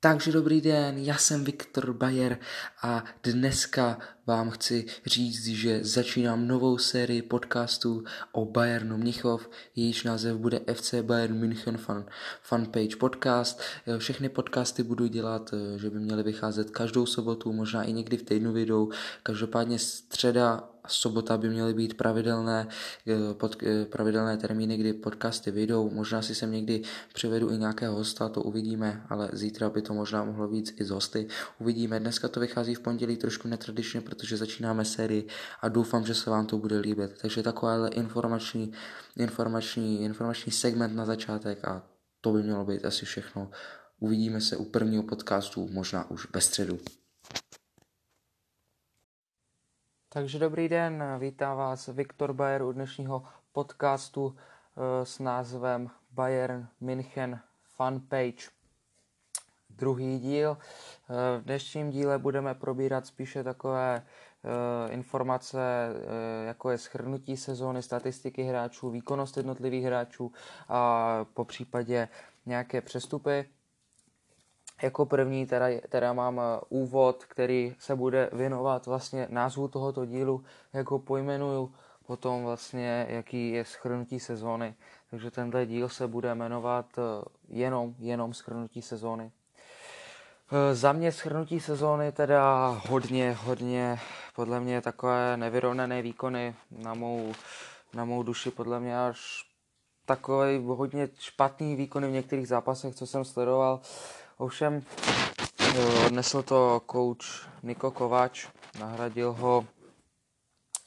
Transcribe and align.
Takže 0.00 0.32
dobrý 0.32 0.60
den, 0.60 0.98
já 0.98 1.16
jsem 1.16 1.44
Viktor 1.44 1.92
Bayer 1.92 2.38
a 2.82 3.04
dneska 3.22 3.98
vám 4.26 4.50
chci 4.50 4.86
říct, 5.06 5.46
že 5.46 5.84
začínám 5.84 6.48
novou 6.48 6.78
sérii 6.78 7.22
podcastů 7.22 8.04
o 8.32 8.44
Bayernu 8.44 8.98
Mnichov, 8.98 9.50
jejíž 9.76 10.04
název 10.04 10.36
bude 10.36 10.60
FC 10.72 10.94
Bayern 10.94 11.38
München 11.38 11.76
Fan, 11.76 12.06
Fanpage 12.42 12.96
Podcast. 12.96 13.60
Všechny 13.98 14.28
podcasty 14.28 14.82
budu 14.82 15.06
dělat, 15.06 15.54
že 15.76 15.90
by 15.90 15.98
měly 15.98 16.22
vycházet 16.22 16.70
každou 16.70 17.06
sobotu, 17.06 17.52
možná 17.52 17.82
i 17.82 17.92
někdy 17.92 18.16
v 18.16 18.22
týdnu 18.22 18.52
videu. 18.52 18.90
Každopádně 19.22 19.78
středa 19.78 20.68
sobota 20.88 21.38
by 21.38 21.48
měly 21.48 21.74
být 21.74 21.96
pravidelné, 21.96 22.68
eh, 23.06 23.34
pod, 23.34 23.62
eh, 23.62 23.84
pravidelné 23.84 24.36
termíny, 24.36 24.76
kdy 24.76 24.92
podcasty 24.92 25.50
vyjdou. 25.50 25.90
Možná 25.90 26.22
si 26.22 26.34
sem 26.34 26.52
někdy 26.52 26.82
přivedu 27.14 27.50
i 27.50 27.58
nějakého 27.58 27.94
hosta, 27.94 28.28
to 28.28 28.42
uvidíme, 28.42 29.06
ale 29.08 29.28
zítra 29.32 29.70
by 29.70 29.82
to 29.82 29.94
možná 29.94 30.24
mohlo 30.24 30.48
být 30.48 30.80
i 30.80 30.84
z 30.84 30.90
hosty. 30.90 31.28
Uvidíme. 31.58 32.00
Dneska 32.00 32.28
to 32.28 32.40
vychází 32.40 32.74
v 32.74 32.80
pondělí 32.80 33.16
trošku 33.16 33.48
netradičně, 33.48 34.00
protože 34.00 34.36
začínáme 34.36 34.84
sérii 34.84 35.26
a 35.60 35.68
doufám, 35.68 36.06
že 36.06 36.14
se 36.14 36.30
vám 36.30 36.46
to 36.46 36.58
bude 36.58 36.78
líbit. 36.78 37.10
Takže 37.20 37.42
takováhle 37.42 37.88
informační, 37.88 38.72
informační, 39.16 40.04
informační 40.04 40.52
segment 40.52 40.94
na 40.94 41.04
začátek 41.04 41.64
a 41.64 41.82
to 42.20 42.32
by 42.32 42.42
mělo 42.42 42.64
být 42.64 42.84
asi 42.84 43.06
všechno. 43.06 43.50
Uvidíme 44.00 44.40
se 44.40 44.56
u 44.56 44.64
prvního 44.64 45.02
podcastu, 45.02 45.68
možná 45.72 46.10
už 46.10 46.26
ve 46.34 46.40
středu. 46.40 46.78
Takže 50.10 50.38
dobrý 50.38 50.68
den, 50.68 51.04
vítám 51.18 51.56
vás 51.56 51.86
Viktor 51.86 52.32
Bayer 52.32 52.62
u 52.62 52.72
dnešního 52.72 53.22
podcastu 53.52 54.36
eh, 54.36 55.06
s 55.06 55.18
názvem 55.18 55.90
Bayern 56.10 56.68
München 56.80 57.40
Fanpage. 57.76 58.50
Druhý 59.70 60.18
díl. 60.18 60.58
Eh, 60.58 61.40
v 61.40 61.44
dnešním 61.44 61.90
díle 61.90 62.18
budeme 62.18 62.54
probírat 62.54 63.06
spíše 63.06 63.44
takové 63.44 64.02
eh, 64.02 64.92
informace, 64.92 65.58
jako 66.46 66.70
je 66.70 66.78
schrnutí 66.78 67.36
sezóny, 67.36 67.82
statistiky 67.82 68.42
hráčů, 68.42 68.90
výkonnost 68.90 69.36
jednotlivých 69.36 69.84
hráčů 69.84 70.32
a 70.68 71.24
po 71.34 71.44
případě 71.44 72.08
nějaké 72.46 72.80
přestupy. 72.80 73.44
Jako 74.82 75.06
první 75.06 75.46
teda, 75.46 75.66
teda 75.88 76.12
mám 76.12 76.40
eh, 76.40 76.60
úvod, 76.68 77.24
který 77.24 77.74
se 77.78 77.96
bude 77.96 78.30
věnovat 78.32 78.86
vlastně 78.86 79.26
názvu 79.30 79.68
tohoto 79.68 80.06
dílu, 80.06 80.44
jako 80.72 80.98
pojmenuju, 80.98 81.72
potom 82.06 82.44
vlastně 82.44 83.06
jaký 83.08 83.50
je 83.50 83.64
schrnutí 83.64 84.20
sezóny. 84.20 84.74
Takže 85.10 85.30
tenhle 85.30 85.66
díl 85.66 85.88
se 85.88 86.06
bude 86.06 86.34
jmenovat 86.34 86.86
eh, 86.98 87.24
jenom, 87.48 87.94
jenom 87.98 88.34
schrnutí 88.34 88.82
sezóny. 88.82 89.32
Eh, 90.52 90.74
za 90.74 90.92
mě 90.92 91.12
schrnutí 91.12 91.60
sezóny 91.60 92.12
teda 92.12 92.68
hodně, 92.88 93.32
hodně, 93.32 94.00
podle 94.34 94.60
mě 94.60 94.80
takové 94.80 95.36
nevyrovnané 95.36 96.02
výkony 96.02 96.54
na 96.70 96.94
mou, 96.94 97.32
na 97.94 98.04
mou 98.04 98.22
duši, 98.22 98.50
podle 98.50 98.80
mě 98.80 99.00
až 99.00 99.48
takové 100.04 100.58
hodně 100.58 101.08
špatný 101.18 101.76
výkony 101.76 102.08
v 102.08 102.12
některých 102.12 102.48
zápasech, 102.48 102.94
co 102.94 103.06
jsem 103.06 103.24
sledoval. 103.24 103.80
Ovšem 104.38 104.82
eh, 105.60 106.06
odnesl 106.06 106.42
to 106.42 106.82
kouč 106.86 107.46
Niko 107.62 107.90
Kováč, 107.90 108.46
nahradil 108.78 109.32
ho 109.32 109.66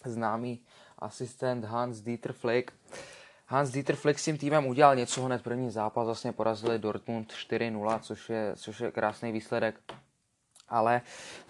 známý 0.06 0.64
asistent 1.00 1.66
Hans 1.66 2.02
Dieter 2.02 2.34
Flick. 2.34 2.72
Hans 3.48 3.72
Dieter 3.72 3.96
Flick 3.96 4.20
s 4.20 4.24
tím 4.24 4.38
týmem 4.38 4.66
udělal 4.66 4.96
něco 4.96 5.22
hned 5.22 5.44
první 5.44 5.72
zápas, 5.72 6.06
vlastně 6.06 6.32
porazili 6.32 6.80
Dortmund 6.80 7.32
4-0, 7.32 8.00
což 8.00 8.30
je, 8.30 8.54
což 8.56 8.80
je 8.80 8.92
krásný 8.92 9.32
výsledek. 9.32 9.76
Ale 10.70 11.02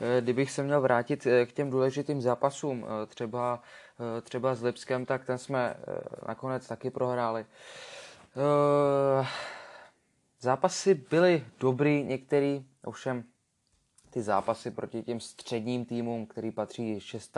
eh, 0.02 0.22
kdybych 0.22 0.52
se 0.52 0.64
měl 0.64 0.82
vrátit 0.82 1.26
eh, 1.26 1.46
k 1.46 1.54
těm 1.54 1.70
důležitým 1.70 2.22
zápasům, 2.22 2.86
třeba, 3.08 3.62
třeba 4.22 4.56
s 4.56 4.64
Lipskem, 4.64 5.06
tak 5.06 5.26
ten 5.26 5.38
jsme 5.38 5.76
nakonec 6.28 6.68
taky 6.68 6.90
prohráli. 6.90 7.46
Zápasy 10.42 10.94
byly 10.94 11.46
dobrý, 11.60 12.04
některý, 12.04 12.66
ovšem 12.84 13.24
ty 14.10 14.22
zápasy 14.22 14.72
proti 14.72 15.04
těm 15.04 15.20
středním 15.20 15.86
týmům, 15.86 16.26
který 16.26 16.52
patří 16.52 17.00
6. 17.00 17.38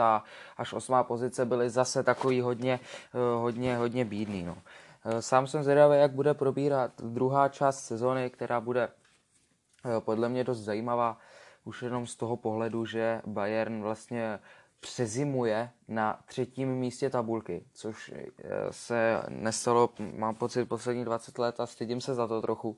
až 0.56 0.72
8. 0.72 0.94
pozice, 1.02 1.44
byly 1.44 1.70
zase 1.70 2.02
takový 2.02 2.40
hodně, 2.40 2.80
eh, 3.14 3.18
hodně, 3.36 3.76
hodně 3.76 4.04
bídný. 4.04 4.42
No. 4.42 4.58
Eh, 5.04 5.22
sám 5.22 5.46
jsem 5.46 5.62
zvědavý, 5.62 5.96
jak 5.98 6.12
bude 6.12 6.34
probírat 6.34 7.02
druhá 7.02 7.48
část 7.48 7.84
sezóny, 7.84 8.30
která 8.30 8.60
bude 8.60 8.88
eh, 8.88 10.00
podle 10.00 10.28
mě 10.28 10.44
dost 10.44 10.58
zajímavá, 10.58 11.18
už 11.64 11.82
jenom 11.82 12.06
z 12.06 12.16
toho 12.16 12.36
pohledu, 12.36 12.86
že 12.86 13.22
Bayern 13.26 13.82
vlastně 13.82 14.38
přezimuje 14.80 15.70
na 15.88 16.20
třetím 16.26 16.74
místě 16.74 17.10
tabulky, 17.10 17.64
což 17.72 18.12
eh, 18.14 18.32
se 18.70 19.22
nestalo, 19.28 19.90
mám 19.98 20.34
pocit, 20.34 20.64
poslední 20.64 21.04
20 21.04 21.38
let 21.38 21.60
a 21.60 21.66
stydím 21.66 22.00
se 22.00 22.14
za 22.14 22.26
to 22.26 22.42
trochu. 22.42 22.76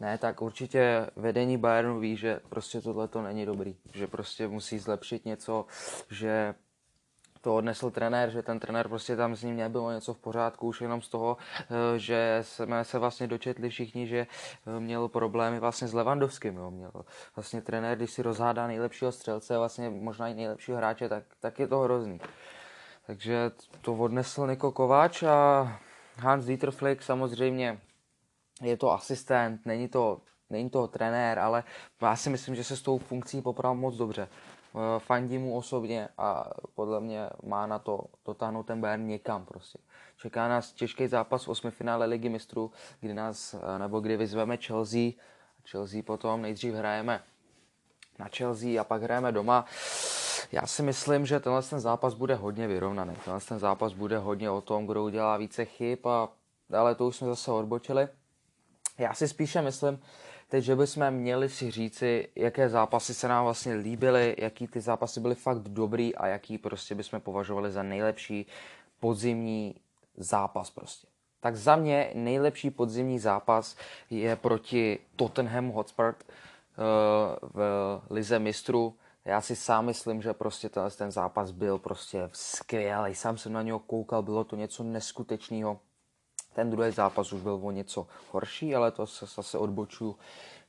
Ne, 0.00 0.18
tak 0.18 0.42
určitě 0.42 1.06
vedení 1.16 1.58
Bayernu 1.58 2.00
ví, 2.00 2.16
že 2.16 2.40
prostě 2.48 2.80
tohle 2.80 3.08
to 3.08 3.22
není 3.22 3.46
dobrý, 3.46 3.76
že 3.92 4.06
prostě 4.06 4.48
musí 4.48 4.78
zlepšit 4.78 5.24
něco, 5.24 5.66
že 6.10 6.54
to 7.44 7.56
odnesl 7.56 7.90
trenér, 7.90 8.30
že 8.30 8.42
ten 8.42 8.60
trenér 8.60 8.88
prostě 8.88 9.16
tam 9.16 9.36
s 9.36 9.42
ním 9.42 9.56
nebylo 9.56 9.92
něco 9.92 10.14
v 10.14 10.18
pořádku, 10.18 10.66
už 10.66 10.80
jenom 10.80 11.02
z 11.02 11.08
toho, 11.08 11.36
eh, 11.60 11.98
že 11.98 12.38
jsme 12.42 12.84
se 12.84 12.98
vlastně 12.98 13.26
dočetli 13.26 13.68
všichni, 13.68 14.06
že 14.06 14.26
eh, 14.26 14.80
měl 14.80 15.08
problémy 15.08 15.60
vlastně 15.60 15.88
s 15.88 15.94
Levandovským, 15.94 16.56
jo. 16.56 16.70
měl 16.70 16.92
vlastně 17.36 17.62
trenér, 17.62 17.96
když 17.96 18.10
si 18.10 18.22
rozhádá 18.22 18.66
nejlepšího 18.66 19.12
střelce, 19.12 19.58
vlastně 19.58 19.90
možná 19.90 20.28
i 20.28 20.34
nejlepšího 20.34 20.76
hráče, 20.76 21.08
tak, 21.08 21.24
tak 21.40 21.58
je 21.58 21.66
to 21.68 21.78
hrozný. 21.78 22.20
Takže 23.06 23.50
to 23.80 23.94
odnesl 23.94 24.46
Niko 24.46 24.72
Kováč 24.72 25.22
a 25.22 25.68
Hans 26.18 26.44
Dieter 26.44 26.70
Flick 26.70 27.02
samozřejmě 27.02 27.80
je 28.62 28.76
to 28.76 28.92
asistent, 28.92 29.66
není 29.66 29.88
to, 29.88 30.20
není 30.50 30.70
to 30.70 30.88
trenér, 30.88 31.38
ale 31.38 31.64
já 32.02 32.16
si 32.16 32.30
myslím, 32.30 32.54
že 32.54 32.64
se 32.64 32.76
s 32.76 32.82
tou 32.82 32.98
funkcí 32.98 33.42
popravil 33.42 33.80
moc 33.80 33.96
dobře. 33.96 34.28
Eh, 34.76 35.00
fandím 35.00 35.42
mu 35.42 35.56
osobně 35.56 36.08
a 36.18 36.50
podle 36.74 37.00
mě 37.00 37.30
má 37.42 37.66
na 37.66 37.78
to 37.78 38.04
dotáhnout 38.26 38.62
ten 38.62 38.80
Bayern 38.80 39.06
někam 39.06 39.44
prostě. 39.44 39.78
Čeká 40.16 40.48
nás 40.48 40.72
těžký 40.72 41.06
zápas 41.06 41.44
v 41.44 41.48
osmifinále 41.48 42.06
ligy 42.06 42.28
mistrů, 42.28 42.72
kdy 43.00 43.14
nás, 43.14 43.54
eh, 43.54 43.78
nebo 43.78 44.00
kdy 44.00 44.16
vyzveme 44.16 44.56
Chelsea. 44.56 45.10
Chelsea 45.70 46.02
potom 46.02 46.42
nejdřív 46.42 46.74
hrajeme 46.74 47.22
na 48.18 48.28
Chelsea 48.36 48.80
a 48.80 48.84
pak 48.84 49.02
hrajeme 49.02 49.32
doma. 49.32 49.64
Já 50.52 50.66
si 50.66 50.82
myslím, 50.82 51.26
že 51.26 51.40
tenhle 51.40 51.62
ten 51.62 51.80
zápas 51.80 52.14
bude 52.14 52.34
hodně 52.34 52.66
vyrovnaný. 52.66 53.14
Tenhle 53.24 53.40
ten 53.40 53.58
zápas 53.58 53.92
bude 53.92 54.18
hodně 54.18 54.50
o 54.50 54.60
tom, 54.60 54.86
kdo 54.86 55.04
udělá 55.04 55.36
více 55.36 55.64
chyb 55.64 56.06
a 56.06 56.28
ale 56.78 56.94
to 56.94 57.06
už 57.06 57.16
jsme 57.16 57.26
zase 57.26 57.50
odbočili. 57.50 58.08
Já 58.98 59.14
si 59.14 59.28
spíše 59.28 59.62
myslím, 59.62 60.02
teď, 60.54 60.64
že 60.64 60.76
bychom 60.76 61.10
měli 61.10 61.48
si 61.48 61.70
říci, 61.70 62.28
jaké 62.36 62.68
zápasy 62.68 63.14
se 63.14 63.28
nám 63.28 63.44
vlastně 63.44 63.74
líbily, 63.74 64.36
jaký 64.38 64.68
ty 64.68 64.80
zápasy 64.80 65.20
byly 65.20 65.34
fakt 65.34 65.58
dobrý 65.58 66.16
a 66.16 66.26
jaký 66.26 66.58
prostě 66.58 66.94
bychom 66.94 67.20
považovali 67.20 67.72
za 67.72 67.82
nejlepší 67.82 68.46
podzimní 69.00 69.74
zápas 70.16 70.70
prostě. 70.70 71.06
Tak 71.40 71.56
za 71.56 71.76
mě 71.76 72.10
nejlepší 72.14 72.70
podzimní 72.70 73.18
zápas 73.18 73.76
je 74.10 74.36
proti 74.36 74.98
Tottenham 75.16 75.68
Hotspur 75.68 76.14
uh, 76.14 76.14
v 77.54 78.00
Lize 78.10 78.38
mistrů. 78.38 78.94
Já 79.24 79.40
si 79.40 79.56
sám 79.56 79.84
myslím, 79.84 80.22
že 80.22 80.32
prostě 80.32 80.68
ten, 80.68 80.82
ten 80.98 81.10
zápas 81.10 81.50
byl 81.50 81.78
prostě 81.78 82.28
skvělý. 82.32 83.14
Sám 83.14 83.38
jsem 83.38 83.52
na 83.52 83.62
něho 83.62 83.78
koukal, 83.78 84.22
bylo 84.22 84.44
to 84.44 84.56
něco 84.56 84.82
neskutečného. 84.82 85.80
Ten 86.54 86.70
druhý 86.70 86.90
zápas 86.90 87.32
už 87.32 87.42
byl 87.42 87.60
o 87.62 87.70
něco 87.70 88.06
horší, 88.30 88.74
ale 88.74 88.90
to 88.90 89.06
se 89.06 89.26
zase 89.26 89.58
odbočuju 89.58 90.16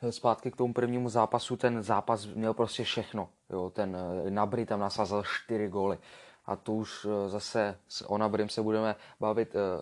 zpátky 0.10 0.52
k 0.52 0.56
tomu 0.56 0.74
prvnímu 0.74 1.10
zápasu. 1.10 1.58
Ten 1.58 1.84
zápas 1.84 2.26
měl 2.26 2.54
prostě 2.54 2.84
všechno. 2.84 3.30
Jo, 3.50 3.70
ten 3.70 3.98
eh, 4.26 4.32
Nabry 4.32 4.66
tam 4.66 4.80
nasazel 4.80 5.24
čtyři 5.24 5.68
góly. 5.68 5.98
A 6.46 6.56
to 6.56 6.74
už 6.74 7.06
eh, 7.06 7.30
zase 7.30 7.78
o 8.08 8.18
Nabrym 8.18 8.50
se 8.50 8.62
budeme 8.62 8.96
bavit 9.20 9.56
eh, 9.56 9.82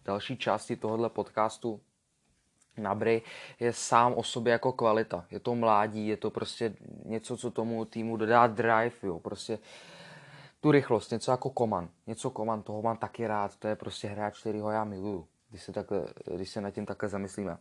v 0.00 0.04
další 0.04 0.36
části 0.36 0.76
tohohle 0.76 1.08
podcastu. 1.08 1.80
Nabry 2.76 3.22
je 3.60 3.72
sám 3.72 4.14
o 4.14 4.22
sobě 4.22 4.52
jako 4.52 4.72
kvalita. 4.72 5.24
Je 5.30 5.40
to 5.40 5.54
mládí, 5.54 6.08
je 6.08 6.16
to 6.16 6.30
prostě 6.30 6.74
něco, 7.04 7.36
co 7.36 7.50
tomu 7.50 7.84
týmu 7.84 8.16
dodá 8.16 8.46
drive, 8.46 8.92
jo, 9.02 9.20
prostě 9.20 9.58
tu 10.60 10.70
rychlost, 10.70 11.10
něco 11.10 11.30
jako 11.30 11.50
Koman. 11.50 11.88
Něco 12.06 12.30
Koman, 12.30 12.62
toho 12.62 12.82
mám 12.82 12.96
taky 12.96 13.26
rád, 13.26 13.56
to 13.56 13.68
je 13.68 13.76
prostě 13.76 14.08
hráč, 14.08 14.40
kterýho 14.40 14.70
já 14.70 14.84
miluju 14.84 15.26
když 15.52 15.62
se, 15.62 15.72
takhle, 15.72 16.06
když 16.34 16.50
se 16.50 16.60
nad 16.60 16.70
tím 16.70 16.86
takhle 16.86 17.08
zamyslíme. 17.08 17.58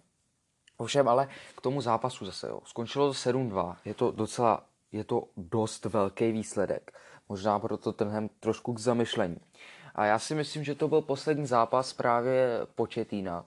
Ovšem 0.77 1.07
ale 1.07 1.27
k 1.57 1.61
tomu 1.61 1.81
zápasu 1.81 2.25
zase, 2.25 2.47
jo. 2.47 2.61
Skončilo 2.65 3.07
to 3.07 3.13
7-2, 3.13 3.75
je 3.85 3.93
to 3.93 4.11
docela, 4.11 4.63
je 4.91 5.03
to 5.03 5.23
dost 5.38 5.85
velký 5.85 6.31
výsledek. 6.31 6.91
Možná 7.29 7.59
proto 7.59 7.93
tenhle 7.93 8.29
trošku 8.39 8.73
k 8.73 8.79
zamyšlení. 8.79 9.38
A 9.95 10.05
já 10.05 10.19
si 10.19 10.35
myslím, 10.35 10.63
že 10.63 10.75
to 10.75 10.88
byl 10.88 11.01
poslední 11.01 11.45
zápas 11.45 11.93
právě 11.93 12.59
Početína 12.75 13.45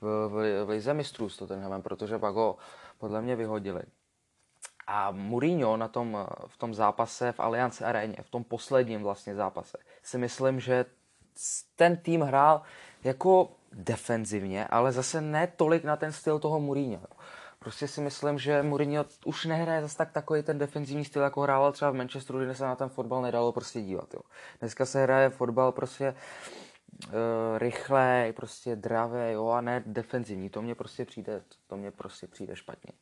v, 0.00 0.28
v, 0.28 0.64
v 0.64 0.68
Lize 0.68 0.94
mistrů 0.94 1.28
s 1.28 1.36
Tottenhamem, 1.36 1.82
protože 1.82 2.18
pak 2.18 2.34
ho 2.34 2.56
podle 2.98 3.22
mě 3.22 3.36
vyhodili. 3.36 3.82
A 4.86 5.10
Mourinho 5.10 5.76
na 5.76 5.88
tom, 5.88 6.26
v 6.46 6.56
tom 6.56 6.74
zápase 6.74 7.32
v 7.32 7.40
Allianz 7.40 7.82
Areně, 7.82 8.16
v 8.22 8.30
tom 8.30 8.44
posledním 8.44 9.02
vlastně 9.02 9.34
zápase, 9.34 9.78
si 10.02 10.18
myslím, 10.18 10.60
že 10.60 10.84
ten 11.76 11.96
tým 11.96 12.20
hrál 12.20 12.62
jako 13.04 13.50
defenzivně, 13.72 14.66
ale 14.66 14.92
zase 14.92 15.20
ne 15.20 15.46
tolik 15.46 15.84
na 15.84 15.96
ten 15.96 16.12
styl 16.12 16.38
toho 16.38 16.60
Mourinho. 16.60 17.06
Prostě 17.58 17.88
si 17.88 18.00
myslím, 18.00 18.38
že 18.38 18.62
Mourinho 18.62 19.04
už 19.24 19.44
nehraje 19.44 19.82
zase 19.82 19.96
tak 19.96 20.12
takový 20.12 20.42
ten 20.42 20.58
defenzivní 20.58 21.04
styl, 21.04 21.22
jako 21.22 21.40
hrával 21.40 21.72
třeba 21.72 21.90
v 21.90 21.94
Manchesteru, 21.94 22.38
kde 22.38 22.54
se 22.54 22.64
na 22.64 22.76
ten 22.76 22.88
fotbal 22.88 23.22
nedalo 23.22 23.52
prostě 23.52 23.80
dívat. 23.80 24.14
Jo. 24.14 24.20
Dneska 24.60 24.86
se 24.86 25.02
hraje 25.02 25.30
fotbal 25.30 25.72
prostě 25.72 26.14
uh, 27.06 27.12
rychle, 27.58 28.32
prostě 28.36 28.76
dravé, 28.76 29.32
jo, 29.32 29.48
a 29.48 29.60
ne 29.60 29.82
defenzivní. 29.86 30.50
To 30.50 30.62
mě 30.62 30.74
prostě 30.74 31.04
přijde, 31.04 31.42
to 31.66 31.76
mě 31.76 31.90
prostě 31.90 32.26
přijde 32.26 32.56
špatně. 32.56 32.92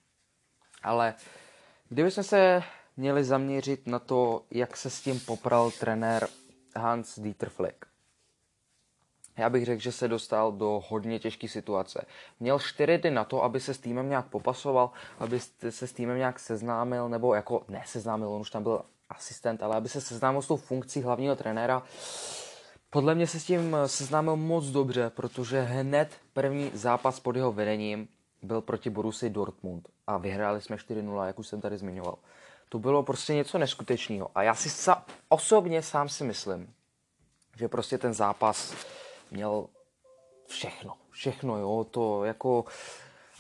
Ale 0.82 1.14
kdybychom 1.88 2.24
se 2.24 2.62
měli 2.96 3.24
zaměřit 3.24 3.86
na 3.86 3.98
to, 3.98 4.42
jak 4.50 4.76
se 4.76 4.90
s 4.90 5.00
tím 5.00 5.20
popral 5.20 5.70
trenér 5.70 6.28
Hans 6.76 7.18
Dieter 7.18 7.48
Flick, 7.48 7.86
já 9.40 9.50
bych 9.50 9.64
řekl, 9.64 9.82
že 9.82 9.92
se 9.92 10.08
dostal 10.08 10.52
do 10.52 10.82
hodně 10.88 11.18
těžké 11.18 11.48
situace. 11.48 12.04
Měl 12.40 12.58
čtyři 12.58 12.98
dny 12.98 13.10
na 13.10 13.24
to, 13.24 13.44
aby 13.44 13.60
se 13.60 13.74
s 13.74 13.78
týmem 13.78 14.08
nějak 14.08 14.26
popasoval, 14.26 14.90
aby 15.18 15.40
se 15.70 15.86
s 15.86 15.92
týmem 15.92 16.18
nějak 16.18 16.38
seznámil, 16.38 17.08
nebo 17.08 17.34
jako 17.34 17.62
ne 17.68 17.82
seznámil, 17.86 18.28
on 18.28 18.40
už 18.40 18.50
tam 18.50 18.62
byl 18.62 18.82
asistent, 19.08 19.62
ale 19.62 19.76
aby 19.76 19.88
se 19.88 20.00
seznámil 20.00 20.42
s 20.42 20.46
tou 20.46 20.56
funkcí 20.56 21.02
hlavního 21.02 21.36
trenéra. 21.36 21.82
Podle 22.90 23.14
mě 23.14 23.26
se 23.26 23.40
s 23.40 23.44
tím 23.44 23.76
seznámil 23.86 24.36
moc 24.36 24.66
dobře, 24.66 25.10
protože 25.10 25.60
hned 25.60 26.16
první 26.32 26.70
zápas 26.74 27.20
pod 27.20 27.36
jeho 27.36 27.52
vedením 27.52 28.08
byl 28.42 28.60
proti 28.60 28.90
Borusi 28.90 29.30
Dortmund 29.30 29.88
a 30.06 30.18
vyhráli 30.18 30.60
jsme 30.60 30.76
4-0, 30.76 31.26
jak 31.26 31.38
už 31.38 31.48
jsem 31.48 31.60
tady 31.60 31.78
zmiňoval. 31.78 32.18
To 32.68 32.78
bylo 32.78 33.02
prostě 33.02 33.34
něco 33.34 33.58
neskutečného. 33.58 34.30
A 34.34 34.42
já 34.42 34.54
si 34.54 34.70
sa, 34.70 35.04
osobně 35.28 35.82
sám 35.82 36.08
si 36.08 36.24
myslím, 36.24 36.74
že 37.58 37.68
prostě 37.68 37.98
ten 37.98 38.14
zápas 38.14 38.74
měl 39.30 39.66
všechno. 40.46 40.96
Všechno, 41.10 41.58
jo, 41.58 41.86
to 41.90 42.24
jako... 42.24 42.64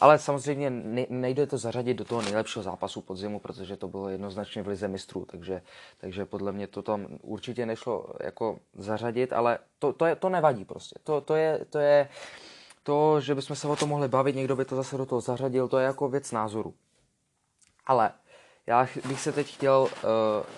Ale 0.00 0.18
samozřejmě 0.18 0.70
nejde 1.08 1.46
to 1.46 1.58
zařadit 1.58 1.94
do 1.94 2.04
toho 2.04 2.22
nejlepšího 2.22 2.62
zápasu 2.62 3.00
podzimu, 3.00 3.40
protože 3.40 3.76
to 3.76 3.88
bylo 3.88 4.08
jednoznačně 4.08 4.62
v 4.62 4.68
lize 4.68 4.88
mistrů, 4.88 5.24
takže, 5.30 5.62
takže 5.98 6.24
podle 6.24 6.52
mě 6.52 6.66
to 6.66 6.82
tam 6.82 7.06
určitě 7.22 7.66
nešlo 7.66 8.06
jako 8.20 8.58
zařadit, 8.74 9.32
ale 9.32 9.58
to, 9.78 9.92
to, 9.92 10.06
je, 10.06 10.16
to 10.16 10.28
nevadí 10.28 10.64
prostě. 10.64 10.94
To, 11.04 11.20
to, 11.20 11.34
je, 11.34 11.64
to 11.70 11.78
je 11.78 12.08
to, 12.82 13.20
že 13.20 13.34
bychom 13.34 13.56
se 13.56 13.68
o 13.68 13.76
tom 13.76 13.88
mohli 13.88 14.08
bavit, 14.08 14.36
někdo 14.36 14.56
by 14.56 14.64
to 14.64 14.76
zase 14.76 14.96
do 14.96 15.06
toho 15.06 15.20
zařadil, 15.20 15.68
to 15.68 15.78
je 15.78 15.84
jako 15.84 16.08
věc 16.08 16.32
názoru. 16.32 16.74
Ale 17.86 18.12
já 18.70 18.88
bych 19.08 19.20
se 19.20 19.32
teď 19.32 19.54
chtěl 19.54 19.80
uh, 19.80 19.88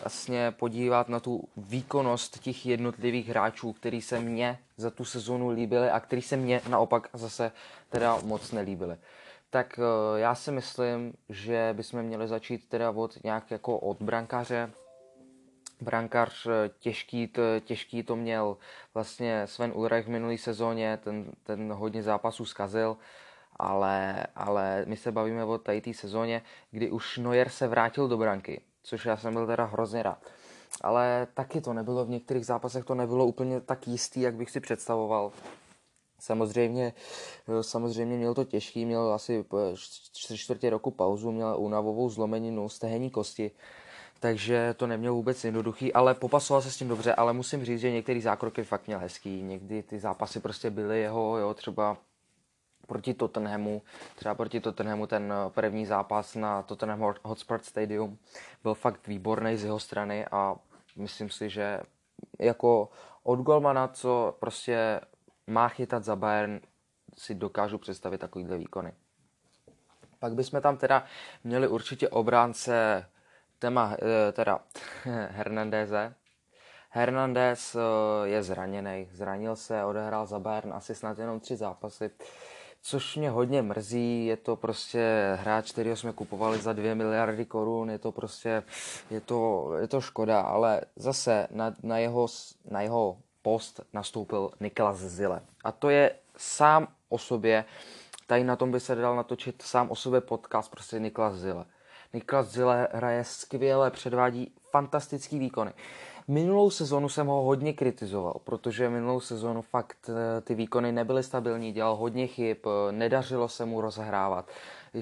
vlastně 0.03 0.50
podívat 0.50 1.09
na 1.09 1.20
tu 1.20 1.49
výkonnost 1.56 2.38
těch 2.38 2.67
jednotlivých 2.67 3.29
hráčů, 3.29 3.73
který 3.73 4.03
se 4.03 4.20
mně 4.20 4.59
za 4.76 4.91
tu 4.91 5.05
sezonu 5.05 5.49
líbily 5.49 5.91
a 5.91 6.00
který 6.00 6.23
se 6.23 6.37
mně 6.37 6.61
naopak 6.69 7.09
zase 7.12 7.53
teda 7.91 8.19
moc 8.25 8.53
nelíbily. 8.53 8.97
Tak 9.50 9.79
uh, 9.79 10.19
já 10.19 10.35
si 10.35 10.53
myslím, 10.53 11.14
že 11.29 11.70
bychom 11.76 12.03
měli 12.03 12.29
začít 12.29 12.69
teda 12.69 12.91
od 12.91 13.25
nějak 13.25 13.50
jako 13.50 13.79
od 13.79 14.03
brankáře. 14.03 14.70
Brankář 15.81 16.47
eh, 16.47 16.70
těžký, 16.79 17.32
těžký 17.65 18.03
to 18.03 18.17
měl 18.17 18.56
vlastně 18.94 19.47
Sven 19.47 19.73
Ulrich 19.75 20.06
v 20.06 20.11
minulý 20.11 20.38
sezóně, 20.38 20.99
ten, 21.05 21.32
ten 21.43 21.73
hodně 21.73 22.03
zápasů 22.03 22.44
zkazil. 22.44 22.91
Uh, 22.91 22.97
ale, 23.57 24.27
ale 24.35 24.85
my 24.87 24.97
se 24.97 25.13
bavíme 25.13 25.45
o 25.45 25.59
tady 25.59 25.81
té 25.81 25.95
sezóně, 25.95 26.43
kdy 26.71 26.91
už 26.91 27.19
Neuer 27.19 27.49
se 27.49 27.69
vrátil 27.69 28.09
do 28.09 28.17
branky, 28.17 28.61
což 28.83 29.05
já 29.07 29.17
jsem 29.17 29.35
byl 29.35 29.47
teda 29.47 29.65
hrozně 29.65 30.03
rád. 30.03 30.19
Ale 30.81 31.27
taky 31.35 31.61
to 31.61 31.73
nebylo, 31.73 32.05
v 32.05 32.11
některých 32.11 32.47
zápasech 32.47 32.85
to 32.85 32.95
nebylo 32.95 33.27
úplně 33.27 33.61
tak 33.61 33.89
jistý, 33.89 34.21
jak 34.21 34.35
bych 34.35 34.51
si 34.51 34.61
představoval. 34.61 35.33
Samozřejmě, 36.21 36.93
samozřejmě 37.61 38.17
měl 38.17 38.35
to 38.35 38.45
těžký, 38.45 38.85
měl 38.85 39.13
asi 39.13 39.45
čtyři 40.13 40.39
čtvrtě 40.39 40.71
roku 40.71 40.91
pauzu, 40.91 41.33
měl 41.33 41.57
únavovou 41.59 42.11
zlomeninu 42.11 42.69
stehenní 42.69 43.11
kosti, 43.11 43.51
takže 44.21 44.75
to 44.75 44.87
neměl 44.87 45.15
vůbec 45.15 45.45
jednoduchý, 45.45 45.93
ale 45.93 46.15
popasoval 46.15 46.63
se 46.63 46.71
s 46.71 46.77
tím 46.77 46.89
dobře, 46.89 47.15
ale 47.15 47.33
musím 47.33 47.65
říct, 47.65 47.81
že 47.81 47.91
některý 47.91 48.21
zákroky 48.21 48.65
fakt 48.65 48.87
měl 48.87 48.99
hezký, 48.99 49.43
někdy 49.43 49.83
ty 49.83 49.99
zápasy 49.99 50.41
prostě 50.41 50.71
byly 50.71 51.01
jeho, 51.01 51.39
jo, 51.39 51.55
třeba 51.55 51.97
proti 52.87 53.14
Tottenhamu, 53.14 53.82
třeba 54.14 54.34
proti 54.34 54.61
Tottenhamu 54.61 55.06
ten 55.06 55.32
eh, 55.32 55.50
první 55.50 55.87
zápas 55.87 56.34
na 56.34 56.62
Tottenham 56.62 57.14
Hotspur 57.23 57.58
Stadium 57.62 58.19
byl 58.62 58.75
fakt 58.75 59.06
výborný 59.06 59.56
z 59.56 59.64
jeho 59.64 59.81
strany 59.81 60.26
a 60.26 60.56
myslím 60.96 61.31
si, 61.31 61.50
že 61.50 61.81
jako 62.38 62.88
od 63.23 63.38
golmana, 63.38 63.88
co 63.88 64.37
prostě 64.38 65.00
má 65.46 65.69
chytat 65.69 66.05
za 66.05 66.17
Bayern, 66.17 66.61
si 67.19 67.34
dokážu 67.34 67.79
představit 67.79 68.19
takovýhle 68.19 68.58
výkony. 68.58 68.93
Pak 70.19 70.34
bychom 70.34 70.61
tam 70.61 70.76
teda 70.76 71.05
měli 71.44 71.69
určitě 71.69 72.08
obránce 72.08 73.06
téma, 73.58 73.96
eh, 74.29 74.32
teda 74.32 74.58
Hernandeze. 75.31 76.14
Hernandez 76.90 77.75
eh, 77.75 77.79
je 78.29 78.43
zraněný, 78.43 79.08
zranil 79.12 79.56
se, 79.56 79.84
odehrál 79.84 80.26
za 80.26 80.38
Bayern 80.38 80.73
asi 80.73 80.94
snad 80.94 81.19
jenom 81.19 81.40
tři 81.40 81.56
zápasy 81.56 82.11
což 82.82 83.17
mě 83.17 83.31
hodně 83.31 83.62
mrzí, 83.62 84.26
je 84.26 84.37
to 84.37 84.56
prostě 84.56 85.32
hráč, 85.40 85.73
který 85.73 85.96
jsme 85.96 86.12
kupovali 86.12 86.58
za 86.58 86.73
2 86.73 86.94
miliardy 86.94 87.44
korun, 87.44 87.90
je 87.90 87.99
to 87.99 88.12
prostě, 88.12 88.62
je 89.11 89.20
to, 89.20 89.70
je 89.81 89.88
to 89.88 90.00
škoda, 90.00 90.40
ale 90.40 90.81
zase 90.96 91.49
na, 91.50 91.75
na, 91.82 91.99
jeho, 91.99 92.26
na 92.70 92.81
jeho 92.81 93.19
post 93.43 93.81
nastoupil 93.93 94.50
Niklas 94.61 94.96
Zile. 94.96 95.43
A 95.64 95.73
to 95.73 95.90
je 95.90 96.14
sám 96.37 96.88
o 97.08 97.19
sobě, 97.19 97.64
tady 98.26 98.44
na 98.44 98.56
tom 98.56 98.70
by 98.70 98.81
se 98.81 98.94
dal 98.94 99.17
natočit 99.17 99.62
sám 99.62 99.90
o 99.90 99.96
sobě 99.96 100.20
podcast, 100.20 100.70
prostě 100.70 101.00
Niklas 101.00 101.34
Zile. 101.34 101.64
Niklas 102.12 102.49
Zile 102.49 102.88
hraje 102.93 103.25
skvěle, 103.25 103.90
předvádí 103.90 104.52
fantastický 104.70 105.38
výkony. 105.38 105.73
Minulou 106.32 106.70
sezonu 106.70 107.08
jsem 107.08 107.26
ho 107.26 107.43
hodně 107.43 107.73
kritizoval, 107.73 108.40
protože 108.44 108.88
minulou 108.88 109.20
sezonu 109.20 109.62
fakt 109.62 110.11
eh, 110.11 110.40
ty 110.40 110.55
výkony 110.55 110.93
nebyly 110.93 111.23
stabilní, 111.23 111.73
dělal 111.73 111.96
hodně 111.96 112.26
chyb, 112.26 112.56
eh, 112.67 112.93
nedařilo 112.93 113.49
se 113.49 113.64
mu 113.64 113.81
rozehrávat. 113.81 114.50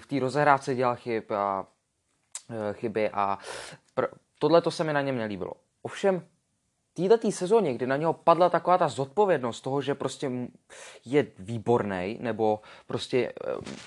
V 0.00 0.06
té 0.06 0.20
rozehrávce 0.20 0.74
dělal 0.74 0.96
chyb 0.96 1.32
a 1.32 1.66
eh, 2.50 2.72
chyby 2.72 3.10
a 3.10 3.38
pr- 3.96 4.08
tohle 4.38 4.62
to 4.62 4.70
se 4.70 4.84
mi 4.84 4.92
na 4.92 5.00
něm 5.00 5.16
nelíbilo. 5.16 5.52
Ovšem, 5.82 6.26
této 6.92 7.30
sezóně, 7.30 7.74
kdy 7.74 7.86
na 7.86 7.96
něho 7.96 8.12
padla 8.12 8.50
taková 8.50 8.78
ta 8.78 8.88
zodpovědnost 8.88 9.60
toho, 9.60 9.82
že 9.82 9.94
prostě 9.94 10.30
je 11.04 11.26
výborný, 11.38 12.18
nebo 12.20 12.60
prostě 12.86 13.32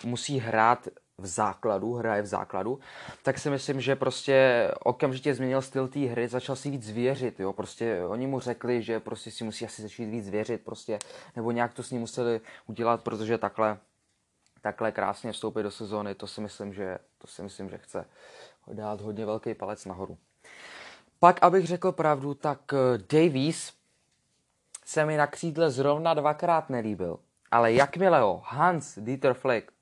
musí 0.03 0.39
hrát 0.39 0.87
v 1.17 1.25
základu, 1.25 1.93
hraje 1.93 2.21
v 2.21 2.25
základu, 2.25 2.79
tak 3.23 3.39
si 3.39 3.49
myslím, 3.49 3.81
že 3.81 3.95
prostě 3.95 4.67
okamžitě 4.79 5.33
změnil 5.33 5.61
styl 5.61 5.87
té 5.87 5.99
hry, 5.99 6.27
začal 6.27 6.55
si 6.55 6.69
víc 6.69 6.91
věřit, 6.91 7.39
jo, 7.39 7.53
prostě 7.53 8.05
oni 8.05 8.27
mu 8.27 8.39
řekli, 8.39 8.81
že 8.81 8.99
prostě 8.99 9.31
si 9.31 9.43
musí 9.43 9.65
asi 9.65 9.81
začít 9.81 10.05
víc 10.05 10.29
věřit, 10.29 10.61
prostě, 10.61 10.99
nebo 11.35 11.51
nějak 11.51 11.73
to 11.73 11.83
s 11.83 11.91
ním 11.91 12.01
museli 12.01 12.41
udělat, 12.67 13.03
protože 13.03 13.37
takhle, 13.37 13.77
takhle 14.61 14.91
krásně 14.91 15.31
vstoupit 15.31 15.63
do 15.63 15.71
sezóny, 15.71 16.15
to 16.15 16.27
si 16.27 16.41
myslím, 16.41 16.73
že, 16.73 16.97
to 17.17 17.27
si 17.27 17.43
myslím, 17.43 17.69
že 17.69 17.77
chce 17.77 18.05
dát 18.73 19.01
hodně 19.01 19.25
velký 19.25 19.53
palec 19.53 19.85
nahoru. 19.85 20.17
Pak, 21.19 21.43
abych 21.43 21.67
řekl 21.67 21.91
pravdu, 21.91 22.33
tak 22.33 22.59
eh, 22.73 22.97
Davies 22.97 23.73
se 24.85 25.05
mi 25.05 25.17
na 25.17 25.27
křídle 25.27 25.71
zrovna 25.71 26.13
dvakrát 26.13 26.69
nelíbil. 26.69 27.19
Ale 27.51 27.73
jakmile 27.73 28.19
ho 28.19 28.41
Hans 28.45 28.99
Dieter 28.99 29.33
Flick 29.33 29.72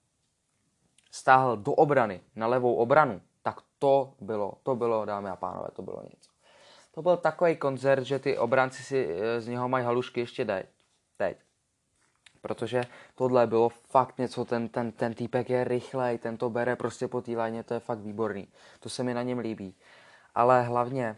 stáhl 1.12 1.58
do 1.58 1.74
obrany, 1.74 2.22
na 2.36 2.48
levou 2.48 2.75
obranu, 2.75 3.22
tak 3.44 3.62
to 3.80 4.13
bylo, 4.22 4.53
to 4.63 4.75
bylo, 4.75 5.06
dámy 5.06 5.30
a 5.30 5.36
pánové, 5.36 5.68
to 5.74 5.82
bylo 5.82 6.03
něco. 6.03 6.32
To 6.91 7.01
byl 7.01 7.18
takový 7.18 7.56
koncert, 7.56 8.03
že 8.03 8.20
ty 8.20 8.38
obranci 8.38 8.84
si 8.84 9.08
eh, 9.10 9.41
z 9.41 9.48
něho 9.48 9.70
mají 9.70 9.86
halušky 9.86 10.20
ještě 10.20 10.46
teď. 10.46 10.65
teď. 11.18 11.38
Protože 12.41 12.84
tohle 13.15 13.48
bylo 13.48 13.70
fakt 13.70 14.18
něco, 14.18 14.46
ten, 14.46 14.70
ten, 14.70 14.91
ten 14.91 15.13
týpek 15.13 15.50
je 15.50 15.63
rychlej, 15.63 16.18
ten 16.18 16.38
to 16.38 16.50
bere 16.50 16.75
prostě 16.75 17.08
po 17.08 17.22
té 17.22 17.63
to 17.63 17.74
je 17.74 17.80
fakt 17.80 18.00
výborný. 18.00 18.48
To 18.80 18.89
se 18.89 19.03
mi 19.03 19.13
na 19.13 19.24
něm 19.24 19.39
líbí. 19.39 19.75
Ale 20.36 20.62
hlavně 20.62 21.18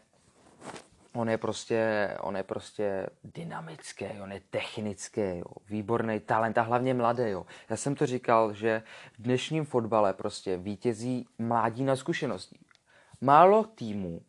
on 1.13 1.29
je 1.29 1.38
prostě, 1.38 2.10
on 2.22 2.38
je 2.38 2.43
prostě 2.43 3.10
dynamický, 3.24 4.05
on 4.24 4.32
je 4.32 4.41
technický, 4.50 5.22
jo, 5.22 5.46
výborný 5.70 6.20
talent 6.20 6.58
a 6.58 6.62
hlavně 6.62 6.93
mladý. 6.93 7.24
Jo. 7.24 7.46
Já 7.70 7.75
jsem 7.75 7.96
to 7.96 8.05
říkal, 8.05 8.53
že 8.53 8.84
v 9.20 9.22
dnešním 9.22 9.65
fotbale 9.65 10.13
prostě 10.13 10.58
vítězí 10.58 11.25
mládí 11.38 11.84
na 11.84 11.96
zkušenosti. 11.96 12.60
Málo 13.22 13.63
týmů 13.63 14.22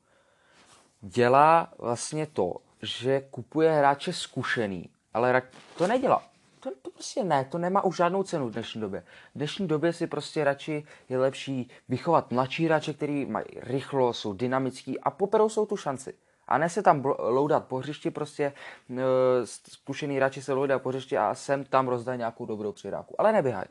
dělá 1.00 1.72
vlastně 1.78 2.26
to, 2.26 2.56
že 2.82 3.20
kupuje 3.30 3.72
hráče 3.72 4.12
zkušený, 4.12 4.88
ale 5.14 5.42
to 5.78 5.86
nedělá. 5.86 6.22
to, 6.60 6.70
to 6.82 6.90
prostě 6.90 7.24
ne, 7.24 7.44
to 7.44 7.58
nemá 7.58 7.84
už 7.84 7.96
žádnou 7.96 8.22
cenu 8.22 8.48
v 8.48 8.52
dnešní 8.52 8.80
době. 8.80 9.00
V 9.34 9.38
dnešní 9.38 9.68
době 9.68 9.92
si 9.92 10.06
prostě 10.06 10.44
radši 10.44 10.84
je 11.08 11.18
lepší 11.18 11.70
vychovat 11.88 12.30
mladší 12.32 12.64
hráče, 12.64 12.92
který 12.92 13.26
mají 13.26 13.46
rychlo, 13.56 14.12
jsou 14.12 14.32
dynamický 14.32 15.00
a 15.00 15.10
poperou 15.10 15.48
jsou 15.48 15.66
tu 15.66 15.76
šanci. 15.76 16.14
A 16.48 16.58
ne 16.58 16.68
se 16.68 16.82
tam 16.82 17.02
loudat 17.18 17.64
po 17.64 17.78
hřišti, 17.78 18.10
prostě 18.10 18.44
e, 18.44 19.02
zkušený 19.44 20.16
hráči 20.16 20.42
se 20.42 20.52
loudat 20.52 20.82
po 20.82 20.88
hřišti 20.88 21.18
a 21.18 21.34
sem 21.34 21.64
tam 21.64 21.88
rozdají 21.88 22.18
nějakou 22.18 22.46
dobrou 22.46 22.72
přihrávku. 22.72 23.20
Ale 23.20 23.32
neběhaj. 23.32 23.64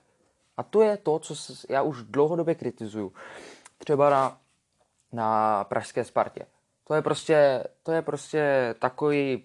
A 0.57 0.63
to 0.63 0.81
je 0.81 0.97
to, 0.97 1.19
co 1.19 1.33
já 1.69 1.81
už 1.81 2.03
dlouhodobě 2.03 2.55
kritizuju. 2.55 3.13
Třeba 3.77 4.09
na, 4.09 4.37
na 5.11 5.63
Pražské 5.63 6.03
Spartě. 6.03 6.45
To 6.83 6.93
je 6.93 7.01
prostě, 7.01 7.63
to 7.83 7.91
je 7.91 8.01
prostě 8.01 8.75
takový 8.79 9.43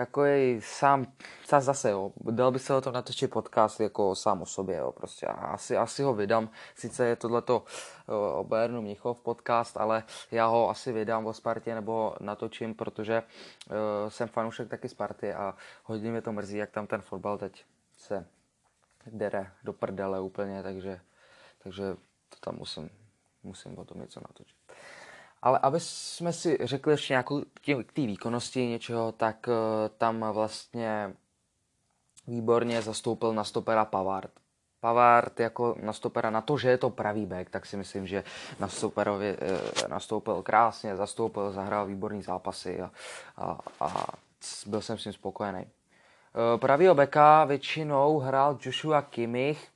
takový 0.00 0.60
sám, 0.60 1.12
zase, 1.60 1.90
jo, 1.90 2.12
dal 2.30 2.50
by 2.50 2.58
se 2.58 2.74
o 2.74 2.80
tom 2.80 2.92
natočit 2.92 3.30
podcast 3.30 3.80
jako 3.80 4.14
sám 4.14 4.42
o 4.42 4.46
sobě, 4.46 4.76
jo, 4.76 4.92
prostě 4.92 5.26
asi, 5.26 5.76
asi 5.76 6.02
ho 6.02 6.14
vydám, 6.14 6.50
sice 6.74 7.06
je 7.06 7.16
tohleto 7.16 7.64
o 8.38 8.44
Bayernu 8.44 8.82
Mnichov 8.82 9.20
podcast, 9.20 9.76
ale 9.76 10.04
já 10.30 10.46
ho 10.46 10.70
asi 10.70 10.92
vydám 10.92 11.26
o 11.26 11.32
Spartě 11.32 11.74
nebo 11.74 12.14
natočím, 12.20 12.74
protože 12.74 13.22
uh, 13.22 13.74
jsem 14.08 14.28
fanoušek 14.28 14.68
taky 14.68 14.88
Sparty 14.88 15.34
a 15.34 15.54
hodně 15.84 16.10
mě 16.10 16.22
to 16.22 16.32
mrzí, 16.32 16.56
jak 16.56 16.70
tam 16.70 16.86
ten 16.86 17.00
fotbal 17.00 17.38
teď 17.38 17.64
se 17.96 18.26
dere 19.06 19.52
do 19.64 19.72
prdele 19.72 20.20
úplně, 20.20 20.62
takže, 20.62 21.00
takže 21.62 21.82
to 22.28 22.36
tam 22.40 22.56
musím, 22.56 22.90
musím 23.42 23.78
o 23.78 23.84
tom 23.84 24.00
něco 24.00 24.20
natočit. 24.20 24.56
Ale 25.42 25.58
aby 25.58 25.80
jsme 25.80 26.32
si 26.32 26.58
řekli 26.60 26.92
ještě 26.92 27.12
nějakou 27.12 27.42
k 27.86 27.92
té 27.92 28.06
výkonnosti 28.06 28.66
něčeho, 28.66 29.12
tak 29.12 29.48
uh, 29.48 29.54
tam 29.98 30.24
vlastně 30.32 31.14
výborně 32.26 32.82
zastoupil 32.82 33.34
na 33.34 33.44
stopera 33.44 33.84
Pavard. 33.84 34.30
Pavard 34.80 35.40
jako 35.40 35.76
na 35.82 35.92
stopera, 35.92 36.30
na 36.30 36.40
to, 36.40 36.58
že 36.58 36.68
je 36.68 36.78
to 36.78 36.90
pravý 36.90 37.26
back, 37.26 37.50
tak 37.50 37.66
si 37.66 37.76
myslím, 37.76 38.06
že 38.06 38.24
na 38.58 38.68
stoperovi 38.68 39.36
uh, 39.36 39.88
nastoupil 39.88 40.42
krásně, 40.42 40.96
zastoupil, 40.96 41.52
zahrál 41.52 41.86
výborný 41.86 42.22
zápasy 42.22 42.80
a, 42.80 42.90
a, 43.36 43.58
a 43.80 44.06
byl 44.66 44.80
jsem 44.80 44.98
s 44.98 45.02
tím 45.02 45.12
spokojený. 45.12 45.60
Uh, 45.64 46.60
pravýho 46.60 46.94
beka 46.94 47.44
většinou 47.44 48.18
hrál 48.18 48.58
Joshua 48.62 49.02
Kimmich, 49.02 49.68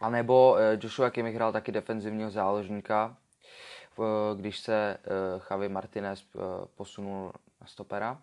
anebo 0.00 0.56
Joshua 0.80 1.10
Kimmich 1.10 1.34
hrál 1.34 1.52
taky 1.52 1.72
defenzivního 1.72 2.30
záložníka, 2.30 3.16
Eh, 3.16 3.19
když 4.36 4.60
se 4.60 4.96
eh, 5.04 5.40
Javi 5.50 5.68
Martinez 5.68 6.22
eh, 6.22 6.38
posunul 6.74 7.32
na 7.60 7.66
stopera. 7.66 8.18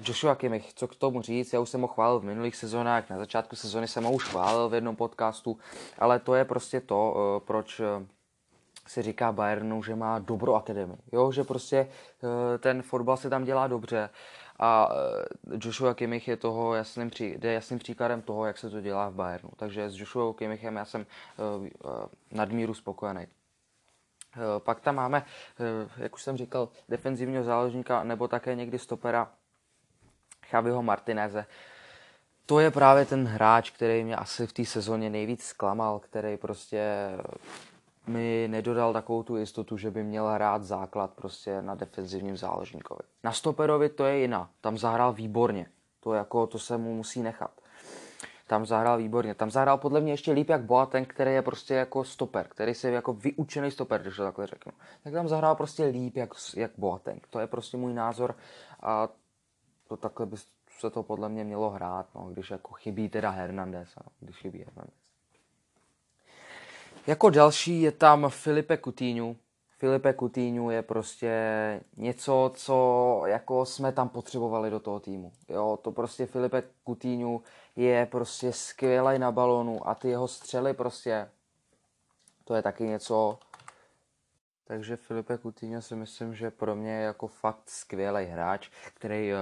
Joshua 0.00 0.34
Kimmich, 0.34 0.74
co 0.74 0.88
k 0.88 0.94
tomu 0.94 1.22
říct, 1.22 1.52
já 1.52 1.60
už 1.60 1.68
jsem 1.68 1.80
ho 1.80 1.88
chválil 1.88 2.20
v 2.20 2.24
minulých 2.24 2.56
sezónách, 2.56 3.10
na 3.10 3.18
začátku 3.18 3.56
sezóny 3.56 3.88
jsem 3.88 4.04
ho 4.04 4.12
už 4.12 4.24
chválil 4.24 4.68
v 4.68 4.74
jednom 4.74 4.96
podcastu, 4.96 5.58
ale 5.98 6.18
to 6.18 6.34
je 6.34 6.44
prostě 6.44 6.80
to, 6.80 7.42
proč 7.46 7.80
se 8.86 9.02
říká 9.02 9.32
Bayernu, 9.32 9.82
že 9.82 9.94
má 9.94 10.18
dobrou 10.18 10.54
akademii. 10.54 10.98
Jo, 11.12 11.32
že 11.32 11.44
prostě 11.44 11.88
ten 12.58 12.82
fotbal 12.82 13.16
se 13.16 13.30
tam 13.30 13.44
dělá 13.44 13.66
dobře 13.66 14.10
a 14.58 14.88
eh, 14.92 15.58
Joshua 15.64 15.94
Kimmich 15.94 16.28
je 16.28 16.36
toho 16.36 16.74
jasným, 16.74 17.10
pří, 17.10 17.38
je 17.42 17.52
jasným 17.52 17.78
příkladem 17.78 18.22
toho, 18.22 18.46
jak 18.46 18.58
se 18.58 18.70
to 18.70 18.80
dělá 18.80 19.08
v 19.08 19.14
Bayernu. 19.14 19.50
Takže 19.56 19.90
s 19.90 19.96
Joshua 19.96 20.34
Kimmichem 20.34 20.76
já 20.76 20.84
jsem 20.84 21.06
uh, 21.56 21.62
uh, 21.62 21.70
nadmíru 22.30 22.74
spokojený. 22.74 23.26
Pak 24.58 24.80
tam 24.80 24.94
máme, 24.94 25.24
jak 25.96 26.14
už 26.14 26.22
jsem 26.22 26.36
říkal, 26.36 26.68
defenzivního 26.88 27.44
záložníka 27.44 28.04
nebo 28.04 28.28
také 28.28 28.54
někdy 28.54 28.78
stopera 28.78 29.30
Chaviho 30.46 30.82
Martineze. 30.82 31.46
To 32.46 32.60
je 32.60 32.70
právě 32.70 33.04
ten 33.04 33.26
hráč, 33.26 33.70
který 33.70 34.04
mě 34.04 34.16
asi 34.16 34.46
v 34.46 34.52
té 34.52 34.64
sezóně 34.64 35.10
nejvíc 35.10 35.44
zklamal, 35.44 35.98
který 35.98 36.36
prostě 36.36 37.10
mi 38.06 38.48
nedodal 38.50 38.92
takovou 38.92 39.22
tu 39.22 39.36
jistotu, 39.36 39.76
že 39.76 39.90
by 39.90 40.02
měl 40.04 40.28
hrát 40.28 40.64
základ 40.64 41.10
prostě 41.10 41.62
na 41.62 41.74
defenzivním 41.74 42.36
záložníkovi. 42.36 43.00
Na 43.24 43.32
stoperovi 43.32 43.88
to 43.88 44.04
je 44.04 44.18
jiná. 44.18 44.50
Tam 44.60 44.78
zahrál 44.78 45.12
výborně. 45.12 45.66
To, 46.00 46.14
jako, 46.14 46.46
to 46.46 46.58
se 46.58 46.78
mu 46.78 46.94
musí 46.94 47.22
nechat. 47.22 47.50
Tam 48.46 48.66
zahrál 48.66 48.98
výborně. 48.98 49.34
Tam 49.34 49.50
zahrál 49.50 49.78
podle 49.78 50.00
mě 50.00 50.12
ještě 50.12 50.32
líp 50.32 50.48
jak 50.48 50.62
Boateng, 50.62 51.08
který 51.08 51.32
je 51.32 51.42
prostě 51.42 51.74
jako 51.74 52.04
stoper, 52.04 52.48
který 52.48 52.74
se 52.74 52.90
jako 52.90 53.12
vyučený 53.12 53.70
stoper, 53.70 54.02
když 54.02 54.16
to 54.16 54.22
takhle 54.22 54.46
řeknu. 54.46 54.72
Tak 55.04 55.12
tam 55.12 55.28
zahrál 55.28 55.54
prostě 55.54 55.84
líp 55.84 56.16
jak, 56.16 56.30
jak 56.56 56.70
Boateng. 56.78 57.26
To 57.26 57.40
je 57.40 57.46
prostě 57.46 57.76
můj 57.76 57.94
názor 57.94 58.36
a 58.80 59.08
to 59.88 59.96
takhle 59.96 60.26
by 60.26 60.36
se 60.78 60.90
to 60.90 61.02
podle 61.02 61.28
mě 61.28 61.44
mělo 61.44 61.70
hrát, 61.70 62.14
no, 62.14 62.28
když 62.32 62.50
jako 62.50 62.72
chybí 62.72 63.08
teda 63.08 63.30
Hernandez, 63.30 63.96
ano, 63.96 64.08
když 64.20 64.36
chybí 64.36 64.58
Hernandez. 64.58 65.01
Jako 67.06 67.30
další 67.30 67.82
je 67.82 67.92
tam 67.92 68.26
Filipe 68.28 68.78
Coutinho. 68.78 69.36
Filipe 69.78 70.14
Coutinho 70.14 70.70
je 70.70 70.82
prostě 70.82 71.30
něco, 71.96 72.52
co 72.54 73.22
jako 73.26 73.66
jsme 73.66 73.92
tam 73.92 74.08
potřebovali 74.08 74.70
do 74.70 74.80
toho 74.80 75.00
týmu. 75.00 75.32
Jo, 75.48 75.78
to 75.82 75.92
prostě 75.92 76.26
Filipe 76.26 76.62
Coutinho 76.86 77.40
je 77.76 78.06
prostě 78.06 78.52
skvělý 78.52 79.18
na 79.18 79.32
balonu 79.32 79.88
a 79.88 79.94
ty 79.94 80.08
jeho 80.08 80.28
střely 80.28 80.74
prostě, 80.74 81.28
to 82.44 82.54
je 82.54 82.62
taky 82.62 82.84
něco, 82.84 83.38
takže 84.64 84.96
Filipe 84.96 85.38
Coutinho 85.38 85.82
si 85.82 85.94
myslím, 85.94 86.34
že 86.34 86.50
pro 86.50 86.76
mě 86.76 86.92
je 86.92 87.02
jako 87.02 87.26
fakt 87.26 87.70
skvělý 87.70 88.24
hráč, 88.24 88.68
který 88.94 89.32
uh, 89.32 89.38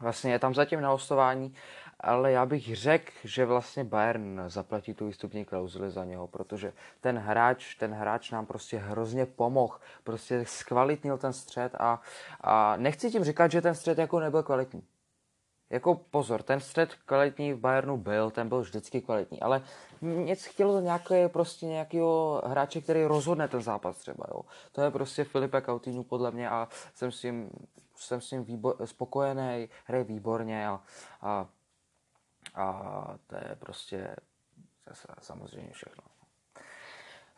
vlastně 0.00 0.32
je 0.32 0.38
tam 0.38 0.54
zatím 0.54 0.80
na 0.80 0.90
hostování 0.90 1.54
ale 2.00 2.32
já 2.32 2.46
bych 2.46 2.76
řekl, 2.76 3.12
že 3.24 3.46
vlastně 3.46 3.84
Bayern 3.84 4.42
zaplatí 4.46 4.94
tu 4.94 5.06
výstupní 5.06 5.44
klauzuli 5.44 5.90
za 5.90 6.04
něho, 6.04 6.26
protože 6.26 6.72
ten 7.00 7.18
hráč, 7.18 7.74
ten 7.74 7.94
hráč 7.94 8.30
nám 8.30 8.46
prostě 8.46 8.78
hrozně 8.78 9.26
pomohl, 9.26 9.78
prostě 10.04 10.44
zkvalitnil 10.46 11.18
ten 11.18 11.32
střed 11.32 11.74
a, 11.74 12.00
a 12.40 12.76
nechci 12.76 13.10
tím 13.10 13.24
říkat, 13.24 13.50
že 13.50 13.62
ten 13.62 13.74
střed 13.74 13.98
jako 13.98 14.20
nebyl 14.20 14.42
kvalitní. 14.42 14.82
Jako 15.70 15.94
pozor, 15.94 16.42
ten 16.42 16.60
střed 16.60 16.94
kvalitní 16.94 17.52
v 17.52 17.58
Bayernu 17.58 17.96
byl, 17.96 18.30
ten 18.30 18.48
byl 18.48 18.60
vždycky 18.60 19.00
kvalitní, 19.00 19.40
ale 19.40 19.62
něco 20.00 20.50
chtělo 20.50 20.80
nějaké, 20.80 21.28
prostě 21.28 21.66
nějakého 21.66 22.42
hráče, 22.46 22.80
který 22.80 23.04
rozhodne 23.04 23.48
ten 23.48 23.62
zápas 23.62 23.96
třeba, 23.96 24.24
jo. 24.28 24.42
To 24.72 24.82
je 24.82 24.90
prostě 24.90 25.24
Filipe 25.24 25.62
Coutinho 25.62 26.04
podle 26.04 26.30
mě 26.30 26.50
a 26.50 26.68
jsem 26.94 27.12
s 27.12 27.20
tím, 27.20 27.50
jsem 27.96 28.20
s 28.20 28.28
tím 28.28 28.44
výbor, 28.44 28.76
spokojený, 28.84 29.68
hraje 29.84 30.04
výborně 30.04 30.68
a, 30.68 30.80
a 31.22 31.46
a 32.54 32.82
to 33.26 33.36
je 33.36 33.56
prostě 33.58 34.16
samozřejmě 35.20 35.72
všechno. 35.72 36.04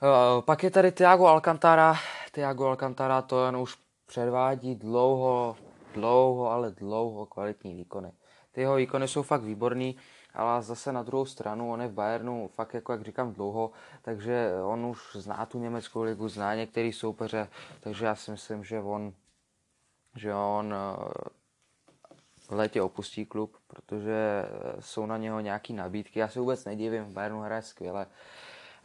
Eh, 0.02 0.42
pak 0.42 0.62
je 0.62 0.70
tady 0.70 0.92
Tiago 0.92 1.26
Alcantara. 1.26 1.94
Tiago 2.32 2.66
Alcantara 2.66 3.22
to 3.22 3.46
jen 3.46 3.56
už 3.56 3.78
předvádí 4.06 4.74
dlouho, 4.74 5.56
dlouho, 5.94 6.50
ale 6.50 6.70
dlouho 6.70 7.26
kvalitní 7.26 7.74
výkony. 7.74 8.12
Ty 8.52 8.60
jeho 8.60 8.74
výkony 8.74 9.08
jsou 9.08 9.22
fakt 9.22 9.42
výborný, 9.42 9.96
ale 10.34 10.62
zase 10.62 10.92
na 10.92 11.02
druhou 11.02 11.26
stranu, 11.26 11.72
on 11.72 11.82
je 11.82 11.88
v 11.88 11.92
Bayernu 11.92 12.48
fakt, 12.48 12.74
jako 12.74 12.92
jak 12.92 13.02
říkám, 13.02 13.32
dlouho, 13.32 13.70
takže 14.02 14.50
on 14.64 14.86
už 14.86 15.16
zná 15.16 15.46
tu 15.46 15.58
německou 15.58 16.02
ligu, 16.02 16.28
zná 16.28 16.54
některý 16.54 16.92
soupeře, 16.92 17.48
takže 17.80 18.06
já 18.06 18.14
si 18.14 18.30
myslím, 18.30 18.64
že 18.64 18.80
on, 18.80 19.12
že 20.16 20.34
on 20.34 20.74
eh, 20.74 21.41
v 22.52 22.54
létě 22.54 22.82
opustí 22.82 23.26
klub, 23.26 23.56
protože 23.66 24.44
eh, 24.44 24.82
jsou 24.82 25.06
na 25.06 25.16
něho 25.16 25.40
nějaké 25.40 25.72
nabídky. 25.72 26.18
Já 26.18 26.28
se 26.28 26.40
vůbec 26.40 26.64
nedivím, 26.64 27.04
v 27.04 27.12
Bayernu 27.12 27.40
hraje 27.40 27.62
skvěle. 27.62 28.06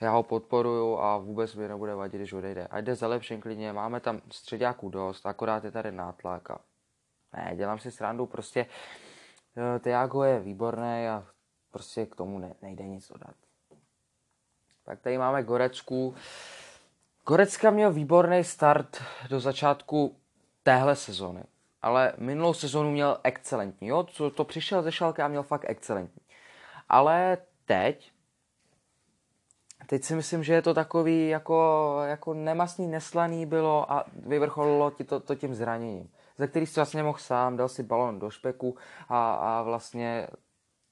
Já 0.01 0.11
ho 0.11 0.23
podporuju 0.23 0.97
a 0.97 1.17
vůbec 1.17 1.55
mi 1.55 1.67
nebude 1.67 1.95
vadit, 1.95 2.21
když 2.21 2.33
odejde. 2.33 2.67
A 2.67 2.81
jde 2.81 2.95
za 2.95 3.07
lepším 3.07 3.41
klidně, 3.41 3.73
máme 3.73 3.99
tam 3.99 4.21
středáků 4.31 4.89
dost, 4.89 5.25
akorát 5.25 5.63
je 5.63 5.71
tady 5.71 5.91
nátlak 5.91 6.51
a 6.51 6.59
ne, 7.33 7.53
dělám 7.55 7.79
si 7.79 7.91
srandu, 7.91 8.25
prostě 8.25 8.65
eh, 9.57 9.79
Tiago 9.79 10.23
je 10.23 10.39
výborný 10.39 11.07
a 11.07 11.25
prostě 11.71 12.05
k 12.05 12.15
tomu 12.15 12.39
ne, 12.39 12.53
nejde 12.61 12.83
nic 12.83 13.07
dodat. 13.07 13.35
Tak 14.85 15.01
tady 15.01 15.17
máme 15.17 15.43
Gorecku. 15.43 16.15
Gorecka 17.27 17.71
měl 17.71 17.93
výborný 17.93 18.43
start 18.43 19.03
do 19.29 19.39
začátku 19.39 20.15
téhle 20.63 20.95
sezony 20.95 21.43
ale 21.81 22.13
minulou 22.17 22.53
sezonu 22.53 22.91
měl 22.91 23.17
excelentní. 23.23 23.87
Jo? 23.87 24.03
Co 24.03 24.29
to 24.29 24.43
přišel 24.43 24.83
ze 24.83 24.91
Šalky 24.91 25.21
a 25.21 25.27
měl 25.27 25.43
fakt 25.43 25.65
excelentní. 25.67 26.21
Ale 26.89 27.37
teď, 27.65 28.11
teď 29.87 30.03
si 30.03 30.15
myslím, 30.15 30.43
že 30.43 30.53
je 30.53 30.61
to 30.61 30.73
takový 30.73 31.29
jako, 31.29 31.99
jako 32.05 32.33
nemastný, 32.33 32.87
neslaný 32.87 33.45
bylo 33.45 33.91
a 33.91 34.05
vyvrcholilo 34.15 34.91
ti 34.91 35.03
to, 35.03 35.19
to 35.19 35.35
tím 35.35 35.55
zraněním, 35.55 36.09
ze 36.37 36.47
který 36.47 36.65
si 36.65 36.75
vlastně 36.75 37.03
mohl 37.03 37.17
sám, 37.17 37.57
dal 37.57 37.69
si 37.69 37.83
balon 37.83 38.19
do 38.19 38.29
špeku 38.29 38.77
a, 39.09 39.33
a 39.33 39.61
vlastně 39.61 40.27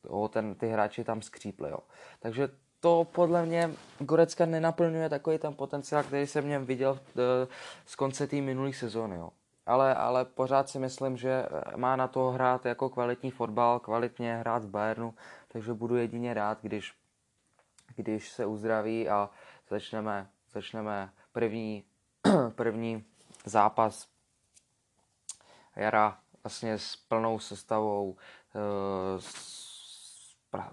jo, 0.04 0.28
ten, 0.28 0.56
ty 0.56 0.68
hráči 0.68 1.04
tam 1.04 1.22
skřípli. 1.22 1.70
Jo. 1.70 1.80
Takže 2.20 2.50
to 2.80 3.08
podle 3.12 3.46
mě 3.46 3.72
Gorecka 4.00 4.46
nenaplňuje 4.46 5.10
takový 5.10 5.38
ten 5.38 5.54
potenciál, 5.54 6.04
který 6.04 6.28
jsem 6.28 6.44
v 6.44 6.48
něm 6.48 6.66
viděl 6.66 7.00
eh, 7.18 7.48
z 7.86 7.96
konce 7.96 8.28
té 8.28 8.36
minulé 8.36 8.74
sezóny. 8.74 9.16
Jo. 9.16 9.30
Ale, 9.66 9.96
ale 9.96 10.26
pořád 10.26 10.70
si 10.70 10.80
myslím, 10.80 11.18
že 11.18 11.46
má 11.76 11.96
na 11.96 12.08
to 12.08 12.30
hrát 12.30 12.66
jako 12.66 12.90
kvalitní 12.90 13.32
fotbal, 13.32 13.80
kvalitně 13.80 14.38
hrát 14.38 14.64
v 14.64 14.70
Bayernu, 14.70 15.14
takže 15.48 15.74
budu 15.74 15.96
jedině 15.96 16.34
rád, 16.34 16.58
když, 16.62 16.94
když 17.96 18.32
se 18.32 18.46
uzdraví 18.46 19.10
a 19.10 19.30
začneme, 19.70 20.30
začneme 20.52 21.14
první, 21.32 21.84
první 22.56 23.06
zápas 23.46 24.08
jara 25.76 26.18
vlastně 26.44 26.78
s 26.80 26.96
plnou 26.96 27.40
sestavou, 27.40 28.16
eh, 28.56 29.22
s, 29.22 29.66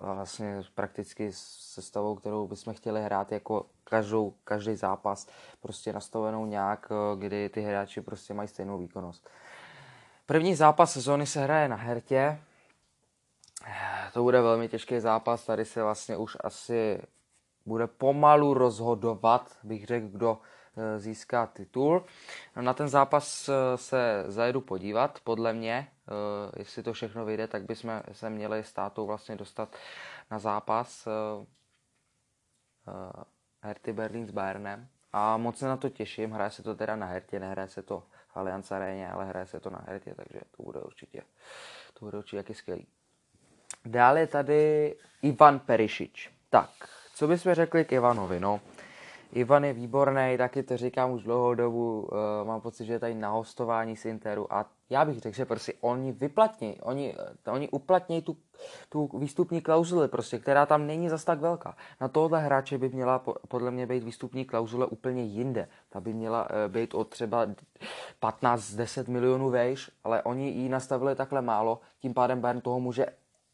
vlastně 0.00 0.62
prakticky 0.75 1.32
sestavou, 1.32 2.14
kterou 2.14 2.49
bychom 2.49 2.75
chtěli 2.75 3.02
hrát 3.02 3.32
jako 3.32 3.66
každou, 3.92 4.34
každý 4.44 4.75
zápas, 4.75 5.26
prostě 5.61 5.92
nastavenou 5.92 6.46
nějak, 6.46 6.88
eh, 6.90 7.16
kdy 7.16 7.49
ty 7.49 7.61
hráči 7.61 8.00
prostě 8.00 8.34
mají 8.34 8.49
stejnou 8.49 8.78
výkonnost. 8.78 9.28
První 10.26 10.54
zápas 10.54 10.92
sezóny 10.92 11.26
se 11.26 11.40
hraje 11.40 11.68
na 11.68 11.76
Hertě. 11.76 12.40
To 14.12 14.22
bude 14.22 14.40
velmi 14.40 14.68
těžký 14.68 15.00
zápas, 15.00 15.44
tady 15.44 15.64
se 15.64 15.82
vlastně 15.82 16.16
už 16.16 16.37
asi 16.40 17.02
bude 17.66 17.87
pomalu 17.87 18.54
rozhodovat, 18.54 19.56
bych 19.62 19.87
řekl, 19.87 20.08
kdo 20.08 20.38
Eh, 20.76 20.99
získá 20.99 21.46
titul. 21.46 22.04
Na 22.61 22.75
ten 22.75 22.88
zápas 22.88 23.49
eh, 23.49 23.76
se 23.76 24.25
zajedu 24.26 24.61
podívat, 24.61 25.20
podle 25.25 25.52
mě, 25.52 25.88
eh, 26.08 26.58
jestli 26.58 26.82
to 26.82 26.92
všechno 26.92 27.25
vyjde, 27.25 27.49
tak 27.49 27.62
bychom 27.66 28.02
se 28.12 28.30
měli 28.30 28.64
s 28.64 28.72
tátou 28.72 29.06
vlastně 29.06 29.37
dostat 29.37 29.76
na 30.30 30.38
zápas 30.38 31.08
Herty 33.62 33.92
Berlin 33.92 34.26
s 34.26 34.31
Bayernem. 34.31 34.88
A 35.12 35.37
moc 35.37 35.59
se 35.59 35.66
na 35.66 35.76
to 35.76 35.88
těším, 35.88 36.31
hraje 36.31 36.50
se 36.50 36.62
to 36.62 36.75
teda 36.75 36.97
na 36.97 37.07
Hertě, 37.07 37.40
nehraje 37.40 37.69
se 37.69 37.83
to 37.83 38.02
v 38.28 38.37
Allianz 38.37 38.73
Aréně, 38.73 39.11
ale 39.11 39.25
hraje 39.25 39.47
se 39.47 39.61
to 39.61 39.71
na 39.71 39.85
Hertě, 39.87 40.14
takže 40.14 40.40
to 40.57 40.62
bude 40.62 40.81
určitě, 40.81 41.23
to 41.99 42.04
bude 42.04 42.19
určitě 42.19 42.37
jaký 42.37 42.54
skvělý. 42.54 42.87
Dále 43.85 44.21
je 44.21 44.26
tady 44.26 44.95
Ivan 45.23 45.59
Perišič. 45.59 46.31
Tak, 46.50 46.71
co 47.14 47.28
bychom 47.28 47.54
řekli 47.54 47.85
k 47.85 47.92
Ivanovi? 47.92 48.40
No, 48.40 48.61
Ivan 49.33 49.65
je 49.65 49.73
výborný, 49.73 50.39
taky 50.39 50.62
to 50.62 50.77
říkám 50.77 51.11
už 51.11 51.23
dlouhou 51.23 51.55
dobu, 51.55 52.03
uh, 52.03 52.47
mám 52.47 52.61
pocit, 52.61 52.85
že 52.85 52.93
je 52.93 52.99
tady 52.99 53.15
na 53.15 53.31
hostování 53.31 53.97
z 53.97 54.05
Interu 54.05 54.53
a 54.53 54.67
já 54.91 55.05
bych 55.05 55.19
řekl, 55.21 55.37
že 55.37 55.45
prostě 55.45 55.73
oni 55.81 56.12
vyplatní, 56.12 56.81
oni, 56.81 57.15
eh, 57.47 57.51
oni 57.51 57.69
uplatní 57.69 58.23
tu, 58.23 58.37
tu 58.89 59.19
výstupní 59.19 59.61
klauzuli, 59.61 60.09
prostě, 60.09 60.39
která 60.39 60.67
tam 60.67 60.87
není 60.87 61.09
zas 61.09 61.25
tak 61.25 61.41
velká. 61.41 61.77
Na 62.01 62.09
tohle 62.09 62.41
hráče 62.41 62.79
by 62.79 62.89
měla 62.89 63.25
podle 63.49 63.71
mě 63.71 63.87
být 63.87 64.05
výstupní 64.05 64.45
klauzule 64.45 64.87
úplně 64.87 65.23
jinde. 65.23 65.69
Ta 65.89 66.01
by 66.01 66.12
měla 66.12 66.43
uh, 66.51 66.73
být 66.73 66.95
od 66.95 67.09
třeba 67.09 67.47
15-10 68.23 69.11
milionů 69.11 69.51
vejš, 69.51 69.91
ale 70.05 70.23
oni 70.23 70.51
ji 70.51 70.69
nastavili 70.69 71.15
takhle 71.15 71.43
málo, 71.43 71.81
tím 71.99 72.15
pádem 72.15 72.41
Bayern 72.41 72.61
toho 72.61 72.81
může 72.81 73.07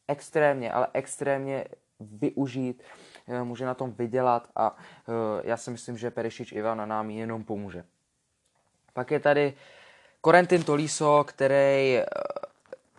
extrémně, 0.09 0.73
ale 0.73 0.89
extrémně 0.93 1.65
využít 2.01 2.83
Eh, 2.83 3.08
může 3.43 3.67
na 3.67 3.75
tom 3.75 3.93
vydělat 3.93 4.49
a 4.57 4.77
eh, 4.77 5.13
já 5.45 5.57
si 5.57 5.71
myslím, 5.71 5.99
že 5.99 6.11
Perišič 6.11 6.53
Ivan 6.53 6.89
nám 6.89 7.11
jenom 7.11 7.45
pomůže. 7.45 7.85
Pak 8.93 9.11
je 9.11 9.21
tady 9.21 9.55
Corentin 10.25 10.63
Toliso, 10.63 11.25
který 11.25 11.97
eh, 11.97 12.05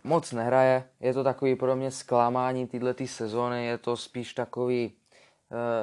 moc 0.04 0.32
nehraje. 0.32 0.84
Je 1.00 1.14
to 1.14 1.24
takový 1.24 1.56
pro 1.56 1.76
mě 1.76 1.92
zklamání 1.92 2.68
této 2.68 3.08
sezóny, 3.08 3.66
je 3.66 3.78
to 3.78 3.98
spíš 3.98 4.34
takový, 4.34 4.94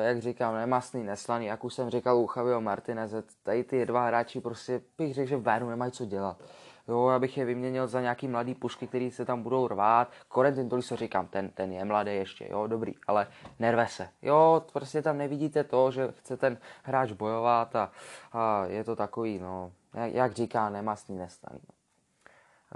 jak 0.00 0.22
říkám, 0.22 0.54
nemastný, 0.54 1.04
neslaný, 1.04 1.46
jak 1.46 1.64
už 1.64 1.74
jsem 1.74 1.90
říkal 1.90 2.16
u 2.18 2.26
Chavio 2.26 2.60
Martineze, 2.60 3.22
tady 3.42 3.64
ty 3.64 3.86
dva 3.86 4.06
hráči 4.06 4.40
prostě 4.40 4.80
bych 4.98 5.14
řekl, 5.14 5.28
že 5.28 5.36
v 5.36 5.42
Bayernu 5.42 5.70
nemají 5.70 5.92
co 5.92 6.04
dělat 6.04 6.36
jo, 6.88 7.06
abych 7.06 7.38
je 7.38 7.44
vyměnil 7.44 7.86
za 7.86 8.00
nějaký 8.00 8.28
mladý 8.28 8.54
pušky, 8.54 8.86
který 8.86 9.10
se 9.10 9.24
tam 9.24 9.42
budou 9.42 9.68
rvát. 9.68 10.10
Corentin 10.34 10.68
Tolisso 10.68 10.96
říkám, 10.96 11.26
ten, 11.26 11.50
ten 11.50 11.72
je 11.72 11.84
mladý 11.84 12.14
ještě, 12.14 12.48
jo, 12.50 12.66
dobrý, 12.66 12.94
ale 13.06 13.26
nerve 13.58 13.86
se. 13.86 14.08
Jo, 14.22 14.62
prostě 14.72 15.02
tam 15.02 15.18
nevidíte 15.18 15.64
to, 15.64 15.90
že 15.90 16.08
chce 16.18 16.36
ten 16.36 16.58
hráč 16.82 17.12
bojovat 17.12 17.76
a, 17.76 17.90
a 18.32 18.64
je 18.66 18.84
to 18.84 18.96
takový, 18.96 19.38
no, 19.38 19.72
jak, 19.94 20.12
jak 20.12 20.32
říká, 20.32 20.70
nemastný 20.70 21.16
nestaný. 21.16 21.60
No. 21.68 21.74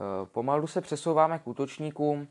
E, 0.00 0.26
pomalu 0.26 0.66
se 0.66 0.80
přesouváme 0.80 1.38
k 1.38 1.46
útočníkům. 1.46 2.28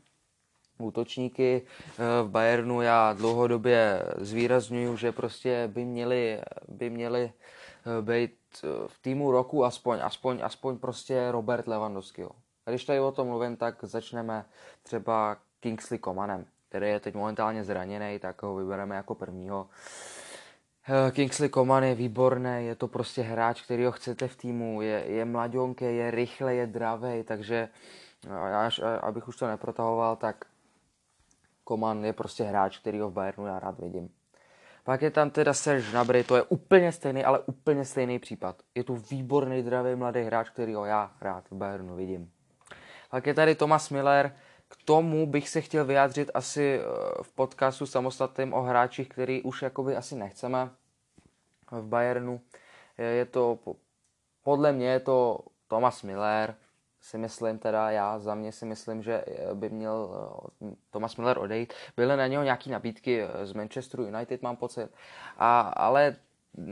Útočníky 0.78 1.62
e, 1.62 2.22
v 2.22 2.28
Bayernu 2.28 2.82
já 2.82 3.12
dlouhodobě 3.12 4.02
zvýraznuju, 4.16 4.96
že 4.96 5.12
prostě 5.12 5.68
by 5.72 5.84
měli, 5.84 6.40
by 6.68 6.90
měli 6.90 7.22
e, 7.22 8.02
být 8.02 8.39
v 8.86 8.98
týmu 9.02 9.30
roku 9.30 9.64
aspoň, 9.64 9.98
aspoň, 10.02 10.40
aspoň 10.42 10.78
prostě 10.78 11.30
Robert 11.30 11.66
Lewandowski. 11.66 12.26
Když 12.64 12.84
tady 12.84 13.00
o 13.00 13.12
tom 13.12 13.26
mluvím, 13.28 13.56
tak 13.56 13.84
začneme 13.84 14.44
třeba 14.82 15.36
Kingsley 15.60 15.98
Comanem, 15.98 16.46
který 16.68 16.88
je 16.88 17.00
teď 17.00 17.14
momentálně 17.14 17.64
zraněný, 17.64 18.18
tak 18.18 18.42
ho 18.42 18.56
vybereme 18.56 18.96
jako 18.96 19.14
prvního. 19.14 19.68
Eh, 20.88 21.10
Kingsley 21.10 21.48
Coman 21.48 21.84
je 21.84 21.94
výborný, 21.94 22.66
je 22.66 22.74
to 22.74 22.88
prostě 22.88 23.22
hráč, 23.22 23.62
který 23.62 23.84
ho 23.84 23.92
chcete 23.92 24.28
v 24.28 24.36
týmu, 24.36 24.82
je, 24.82 25.04
je 25.06 25.24
mladionké, 25.24 25.92
je 25.92 26.10
rychle, 26.10 26.54
je 26.54 26.66
dravý, 26.66 27.22
takže 27.24 27.68
až, 28.52 28.80
abych 29.02 29.28
už 29.28 29.36
to 29.36 29.46
neprotahoval, 29.46 30.16
tak 30.16 30.44
Coman 31.68 32.04
je 32.04 32.12
prostě 32.12 32.44
hráč, 32.44 32.78
který 32.78 33.00
ho 33.00 33.10
v 33.10 33.12
Bayernu 33.12 33.46
já 33.46 33.58
rád 33.58 33.78
vidím. 33.78 34.08
Pak 34.90 35.02
je 35.02 35.10
tam 35.10 35.30
teda 35.30 35.54
Serge 35.54 35.90
Gnabry, 35.90 36.24
to 36.24 36.36
je 36.36 36.42
úplně 36.42 36.92
stejný, 36.92 37.24
ale 37.24 37.38
úplně 37.38 37.84
stejný 37.84 38.18
případ. 38.18 38.62
Je 38.74 38.84
tu 38.84 38.96
výborný, 38.96 39.62
zdravý 39.62 39.94
mladý 39.94 40.22
hráč, 40.22 40.50
který 40.50 40.74
ho 40.74 40.84
já 40.84 41.12
rád 41.20 41.50
v 41.50 41.54
Bayernu 41.54 41.96
vidím. 41.96 42.32
Pak 43.10 43.26
je 43.26 43.34
tady 43.34 43.54
Thomas 43.54 43.90
Miller, 43.90 44.36
k 44.68 44.76
tomu 44.84 45.26
bych 45.26 45.48
se 45.48 45.60
chtěl 45.60 45.84
vyjádřit 45.84 46.30
asi 46.34 46.80
eh, 46.80 46.82
v 47.22 47.32
podcastu 47.32 47.86
samostatným 47.86 48.54
o 48.54 48.62
hráčích, 48.62 49.08
který 49.08 49.42
už 49.42 49.62
jakoby 49.62 49.96
asi 49.96 50.14
nechceme 50.14 50.70
v 51.70 51.86
Bayernu. 51.86 52.40
Je 52.98 53.24
to, 53.24 53.58
podle 54.42 54.72
mě 54.72 54.88
je 54.88 55.00
to 55.00 55.38
Thomas 55.68 56.02
Miller, 56.02 56.54
si 57.00 57.18
myslím 57.18 57.58
teda, 57.58 57.90
já 57.90 58.18
za 58.18 58.34
mě 58.34 58.52
si 58.52 58.66
myslím, 58.66 59.02
že 59.02 59.24
eh, 59.26 59.54
by 59.54 59.70
měl 59.70 60.10
eh, 60.62 60.74
Thomas 60.90 61.16
Miller 61.16 61.38
odejít. 61.38 61.72
Byly 61.96 62.16
na 62.16 62.26
něho 62.26 62.42
nějaké 62.44 62.70
nabídky 62.70 63.22
eh, 63.22 63.46
z 63.46 63.52
Manchesteru 63.52 64.04
United, 64.04 64.42
mám 64.42 64.56
pocit. 64.56 64.90
A, 65.38 65.60
ale 65.60 66.16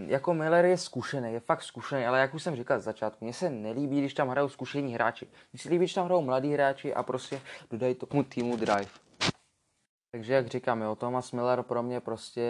jako 0.06 0.34
Miller 0.34 0.64
je 0.64 0.76
zkušený, 0.76 1.32
je 1.32 1.40
fakt 1.40 1.62
zkušený, 1.62 2.06
ale 2.06 2.20
jak 2.20 2.34
už 2.34 2.42
jsem 2.42 2.56
říkal 2.56 2.80
z 2.80 2.84
začátku, 2.84 3.24
mně 3.24 3.34
se 3.34 3.50
nelíbí, 3.50 3.98
když 3.98 4.14
tam 4.14 4.28
hrajou 4.28 4.48
zkušení 4.48 4.94
hráči. 4.94 5.28
Mně 5.52 5.58
se 5.58 5.68
líbí, 5.68 5.78
když 5.78 5.94
tam 5.94 6.04
hrajou 6.04 6.22
mladí 6.22 6.52
hráči 6.52 6.94
a 6.94 7.02
prostě 7.02 7.40
dodají 7.70 7.94
tomu 7.94 8.22
týmu 8.22 8.56
drive. 8.56 8.90
Takže 10.10 10.34
jak 10.34 10.46
říkám, 10.46 10.82
jo, 10.82 10.96
Thomas 10.96 11.32
Miller 11.32 11.62
pro 11.62 11.82
mě 11.82 12.00
prostě 12.00 12.42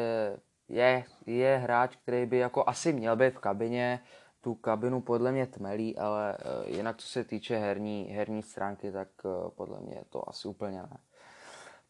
je, 0.68 1.04
je 1.26 1.56
hráč, 1.56 1.96
který 1.96 2.26
by 2.26 2.38
jako 2.38 2.64
asi 2.68 2.92
měl 2.92 3.16
být 3.16 3.34
v 3.34 3.38
kabině, 3.38 4.00
tu 4.48 4.54
kabinu 4.54 5.00
podle 5.00 5.32
mě 5.32 5.46
tmelí, 5.46 5.98
ale 5.98 6.36
uh, 6.36 6.76
jinak 6.76 6.96
co 6.96 7.06
se 7.08 7.24
týče 7.24 7.58
herní, 7.58 8.04
herní 8.04 8.42
stránky, 8.42 8.92
tak 8.92 9.08
uh, 9.24 9.50
podle 9.50 9.80
mě 9.80 10.02
to 10.08 10.28
asi 10.28 10.48
úplně 10.48 10.82
ne. 10.82 10.98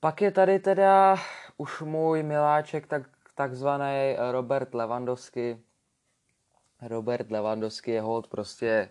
Pak 0.01 0.23
je 0.23 0.31
tady 0.31 0.59
teda 0.59 1.16
už 1.57 1.81
můj 1.81 2.23
miláček, 2.23 2.87
tak, 2.87 3.03
takzvaný 3.35 4.16
Robert 4.31 4.75
Lewandowski. 4.75 5.62
Robert 6.83 7.31
Lewandowski 7.31 7.90
je 7.90 8.01
hold 8.01 8.27
prostě 8.27 8.88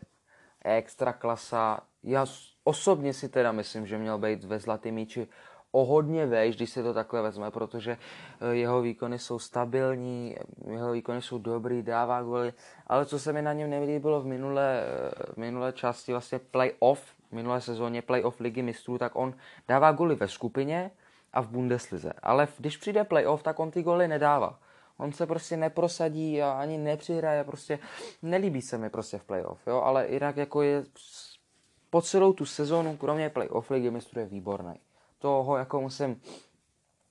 extra 0.63 1.13
klasa. 1.13 1.80
Já 2.03 2.25
osobně 2.63 3.13
si 3.13 3.30
teda 3.30 3.51
myslím, 3.51 3.88
že 3.88 3.97
měl 3.97 4.17
být 4.17 4.43
ve 4.43 4.60
zlatý 4.60 4.91
míči 4.91 5.27
o 5.71 5.86
hodně 5.86 6.25
vejš, 6.25 6.56
když 6.56 6.69
se 6.69 6.84
to 6.84 6.93
takhle 6.93 7.21
vezme, 7.21 7.51
protože 7.51 7.97
eh, 8.41 8.56
jeho 8.56 8.82
výkony 8.82 9.19
jsou 9.19 9.39
stabilní, 9.39 10.36
jeho 10.71 10.91
výkony 10.91 11.21
jsou 11.21 11.38
dobrý, 11.38 11.84
dává 11.84 12.23
goly, 12.23 12.53
ale 12.88 13.06
co 13.06 13.19
se 13.19 13.34
mi 13.34 13.41
na 13.41 13.53
něm 13.53 13.69
nelíbilo 13.69 14.21
v 14.21 14.25
minulé, 14.25 14.84
eh, 14.84 15.34
v 15.34 15.38
minulé 15.38 15.73
části 15.73 16.12
vlastně 16.12 16.39
playoff, 16.39 17.01
v 17.30 17.32
minulé 17.32 17.62
sezóně 17.62 18.01
playoff 18.01 18.39
ligy 18.39 18.62
mistrů, 18.62 18.97
tak 18.97 19.15
on 19.15 19.34
dává 19.67 19.91
goly 19.91 20.15
ve 20.15 20.27
skupině 20.27 20.91
a 21.34 21.41
v 21.41 21.47
Bundeslize, 21.47 22.13
ale 22.23 22.47
když 22.58 22.77
přijde 22.77 23.03
playoff, 23.03 23.43
tak 23.43 23.60
on 23.60 23.71
ty 23.71 23.84
goly 23.84 24.08
nedává. 24.08 24.60
On 24.97 25.12
se 25.12 25.25
prostě 25.25 25.58
neprosadí 25.58 26.41
a 26.41 26.51
ani 26.51 26.77
nepřihraje, 26.77 27.43
prostě 27.43 27.80
nelíbí 28.21 28.62
se 28.62 28.77
mi 28.77 28.89
prostě 28.89 29.17
v 29.17 29.23
playoff, 29.23 29.67
jo, 29.67 29.82
ale 29.82 30.08
jinak 30.10 30.38
jako 30.38 30.62
je 30.62 30.84
po 31.89 32.01
celou 32.01 32.34
tu 32.34 32.45
sezónu, 32.45 32.97
kromě 32.97 33.30
playoff 33.30 33.71
ligy 33.71 33.91
mistrů 33.91 34.19
je 34.19 34.25
výborný 34.25 34.80
toho 35.19 35.58
jako 35.58 35.82
musím 35.82 36.21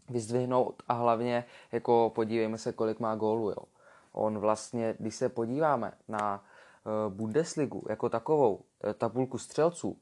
vyzdvihnout 0.08 0.82
a 0.88 0.92
hlavně 0.92 1.44
jako 1.72 2.12
podívejme 2.14 2.58
se, 2.58 2.72
kolik 2.72 3.00
má 3.00 3.14
gólů. 3.14 3.50
Jo. 3.50 3.64
On 4.12 4.38
vlastně, 4.38 4.94
když 4.98 5.14
se 5.14 5.28
podíváme 5.28 5.92
na 6.08 6.44
uh, 6.84 7.14
Bundesligu 7.14 7.86
jako 7.88 8.08
takovou 8.08 8.54
uh, 8.54 8.92
tabulku 8.92 9.38
střelců, 9.38 9.96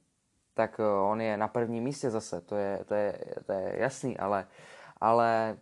tak 0.54 0.78
uh, 0.78 1.10
on 1.10 1.20
je 1.20 1.36
na 1.36 1.48
prvním 1.48 1.84
místě 1.84 2.10
zase, 2.10 2.40
to 2.40 2.56
je, 2.56 2.84
to 2.84 2.94
je, 2.94 3.18
to 3.46 3.52
je 3.52 3.76
jasný, 3.78 4.18
ale, 4.18 4.46
ale 5.00 5.56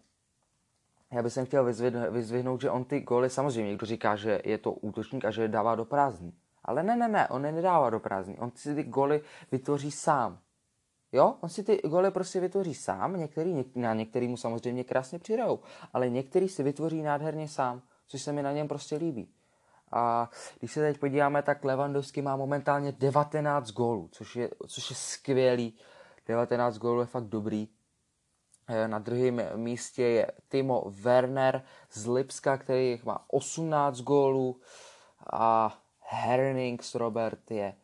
já 1.12 1.22
bych 1.22 1.32
chtěl 1.44 1.64
vyzdvihnout, 2.10 2.60
že 2.60 2.70
on 2.70 2.84
ty 2.84 3.00
góly, 3.00 3.30
samozřejmě 3.30 3.70
někdo 3.70 3.86
říká, 3.86 4.16
že 4.16 4.40
je 4.44 4.58
to 4.58 4.72
útočník 4.72 5.24
a 5.24 5.30
že 5.30 5.42
je 5.42 5.48
dává 5.48 5.74
do 5.74 5.84
prázdní. 5.84 6.34
Ale 6.64 6.82
ne, 6.82 6.96
ne, 6.96 7.08
ne, 7.08 7.28
on 7.28 7.46
je 7.46 7.52
nedává 7.52 7.90
do 7.90 8.00
prázdní. 8.00 8.38
On 8.38 8.50
si 8.54 8.74
ty 8.74 8.82
goly 8.82 9.22
vytvoří 9.52 9.90
sám. 9.90 10.38
Jo, 11.12 11.34
on 11.40 11.48
si 11.48 11.62
ty 11.62 11.76
goly 11.76 12.10
prostě 12.10 12.40
vytvoří 12.40 12.74
sám, 12.74 13.16
některý, 13.16 13.52
něk, 13.52 13.76
na 13.76 13.94
některý 13.94 14.28
mu 14.28 14.36
samozřejmě 14.36 14.84
krásně 14.84 15.18
přidajou, 15.18 15.58
ale 15.92 16.08
některý 16.08 16.48
si 16.48 16.62
vytvoří 16.62 17.02
nádherně 17.02 17.48
sám, 17.48 17.82
což 18.06 18.22
se 18.22 18.32
mi 18.32 18.42
na 18.42 18.52
něm 18.52 18.68
prostě 18.68 18.96
líbí. 18.96 19.28
A 19.92 20.30
když 20.58 20.72
se 20.72 20.80
teď 20.80 20.98
podíváme, 20.98 21.42
tak 21.42 21.64
Lewandowski 21.64 22.22
má 22.22 22.36
momentálně 22.36 22.92
19 22.92 23.70
gólů, 23.70 24.08
což 24.12 24.36
je, 24.36 24.50
což 24.66 24.90
je 24.90 24.96
skvělý. 24.96 25.74
19 26.28 26.78
gólů 26.78 27.00
je 27.00 27.06
fakt 27.06 27.24
dobrý. 27.26 27.68
Eh, 28.68 28.88
na 28.88 28.98
druhém 28.98 29.40
místě 29.56 30.02
je 30.02 30.26
Timo 30.48 30.84
Werner 30.86 31.62
z 31.90 32.06
Lipska, 32.06 32.56
který 32.56 33.00
má 33.04 33.24
18 33.28 34.00
gólů 34.00 34.60
a 35.32 35.78
Hernings 35.98 36.94
Robert 36.94 37.50
je 37.50 37.74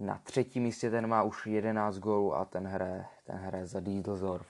na 0.00 0.20
třetím 0.24 0.62
místě, 0.62 0.90
ten 0.90 1.06
má 1.06 1.22
už 1.22 1.46
11 1.46 1.98
gólů 1.98 2.34
a 2.34 2.44
ten 2.44 2.66
hraje, 2.66 3.04
ten 3.24 3.36
hraje 3.36 3.66
za 3.66 3.80
Diedeldorf. 3.80 4.46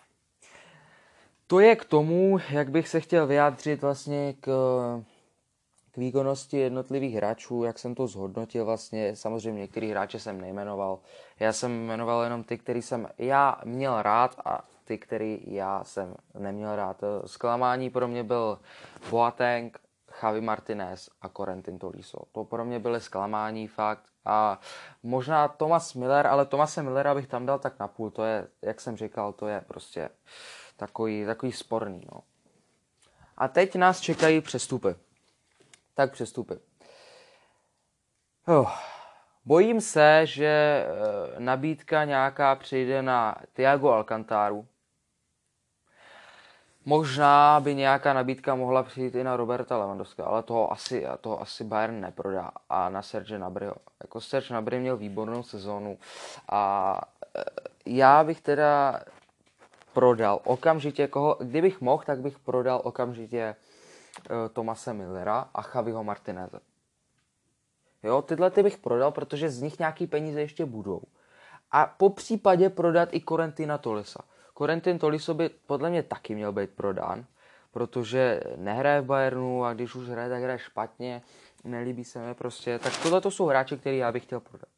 To 1.47 1.61
je 1.61 1.77
k 1.77 1.85
tomu, 1.85 2.39
jak 2.51 2.71
bych 2.71 2.89
se 2.89 3.01
chtěl 3.01 3.27
vyjádřit 3.27 3.83
vlastně 3.83 4.35
k, 4.41 4.47
k 5.91 5.97
výkonnosti 5.97 6.59
jednotlivých 6.59 7.15
hráčů, 7.15 7.65
jak 7.65 7.79
jsem 7.79 7.95
to 7.95 8.07
zhodnotil 8.07 8.65
vlastně. 8.65 9.17
Samozřejmě 9.17 9.61
některý 9.61 9.91
hráče 9.91 10.21
jsem 10.21 10.41
nejmenoval. 10.41 10.99
Já 11.41 11.53
jsem 11.53 11.87
jmenoval 11.87 12.23
jenom 12.25 12.45
ty, 12.45 12.59
který 12.59 12.83
jsem 12.83 13.09
já 13.19 13.61
měl 13.65 14.03
rád 14.03 14.41
a 14.45 14.65
ty, 14.85 14.99
který 14.99 15.41
já 15.47 15.85
jsem 15.85 16.15
neměl 16.39 16.77
rád. 16.77 17.01
Zklamání 17.27 17.91
pro 17.91 18.09
mě 18.09 18.25
byl 18.25 18.59
Boateng, 19.11 19.81
Javi 20.23 20.41
Martinez 20.41 21.11
a 21.23 21.29
Corentin 21.29 21.79
Tolisso. 21.79 22.19
To 22.33 22.45
pro 22.45 22.65
mě 22.65 22.79
byly 22.79 23.01
zklamání 23.01 23.69
fakt. 23.69 24.05
A 24.25 24.61
možná 25.03 25.49
Thomas 25.49 25.95
Miller, 25.95 26.27
ale 26.27 26.47
Tomase 26.47 26.83
Millera 26.83 27.15
bych 27.15 27.27
tam 27.27 27.47
dal 27.47 27.59
tak 27.59 27.79
na 27.79 27.89
půl. 27.89 28.11
To 28.11 28.25
je, 28.25 28.49
jak 28.63 28.81
jsem 28.81 28.97
říkal, 28.97 29.33
to 29.33 29.47
je 29.47 29.61
prostě 29.61 30.09
takový, 30.77 31.27
takový 31.27 31.53
sporný. 31.53 32.07
No. 32.13 32.21
A 33.37 33.49
teď 33.49 33.75
nás 33.75 34.01
čekají 34.01 34.41
přestupy. 34.41 34.95
Tak 35.95 36.13
přestupy. 36.13 36.55
Oh. 38.47 38.71
Bojím 39.47 39.81
se, 39.81 40.21
že 40.27 40.47
eh, 40.47 41.41
nabídka 41.41 42.05
nějaká 42.05 42.55
přijde 42.55 43.03
na 43.03 43.37
Tiago 43.53 43.91
Alcantaru, 43.91 44.67
Možná 46.85 47.61
by 47.61 47.75
nějaká 47.75 48.13
nabídka 48.13 48.55
mohla 48.55 48.83
přijít 48.83 49.15
i 49.15 49.25
na 49.25 49.37
Roberta 49.37 49.79
Lewandowska, 49.79 50.25
ale 50.25 50.43
toho 50.43 50.73
asi, 50.73 51.07
toho 51.21 51.41
asi 51.41 51.65
Bayern 51.65 52.01
neprodá. 52.01 52.51
A 52.69 52.89
na 52.89 53.03
Serge 53.03 53.39
Nabryho. 53.39 53.75
Jako 54.03 54.21
Serge 54.21 54.55
Nabry 54.55 54.81
měl 54.81 54.97
výbornou 54.97 55.43
sezónu 55.43 55.99
a 56.49 57.01
e, 57.37 57.45
já 57.87 58.25
bych 58.25 58.41
teda 58.41 59.01
prodal 59.95 60.41
okamžitě 60.45 61.07
koho, 61.07 61.37
kdybych 61.41 61.81
mohl, 61.81 62.03
tak 62.07 62.21
bych 62.21 62.39
prodal 62.39 62.81
okamžitě 62.85 63.57
uh, 64.31 64.37
Tomase 64.53 64.95
Millera 64.95 65.49
a 65.55 65.65
Javiho 65.75 66.05
Martineze. 66.05 66.61
Jo, 68.03 68.23
tyhle 68.23 68.51
ty 68.51 68.63
bych 68.63 68.79
prodal, 68.79 69.11
protože 69.11 69.51
z 69.51 69.63
nich 69.63 69.79
nějaký 69.79 70.07
peníze 70.07 70.41
ještě 70.41 70.65
budou. 70.65 71.03
A 71.71 71.87
po 71.87 72.11
případě 72.11 72.71
prodat 72.71 73.09
i 73.13 73.21
Corentina 73.21 73.79
Tolisa. 73.79 74.25
Corentin 74.59 74.99
Tolisso 74.99 75.35
by 75.35 75.49
podle 75.49 75.91
mě 75.91 76.03
taky 76.03 76.35
měl 76.35 76.53
být 76.53 76.71
prodán, 76.71 77.25
protože 77.71 78.41
nehraje 78.57 79.01
v 79.01 79.05
Bayernu 79.05 79.65
a 79.65 79.75
když 79.75 79.95
už 79.95 80.09
hraje, 80.09 80.29
tak 80.29 80.43
hraje 80.43 80.59
špatně, 80.59 81.23
nelíbí 81.65 82.05
se 82.05 82.19
mi 82.27 82.35
prostě. 82.35 82.79
Tak 82.79 83.03
tohle 83.03 83.21
to 83.21 83.31
jsou 83.31 83.47
hráči, 83.47 83.77
který 83.77 83.99
já 83.99 84.13
bych 84.13 84.23
chtěl 84.23 84.41
prodat. 84.41 84.69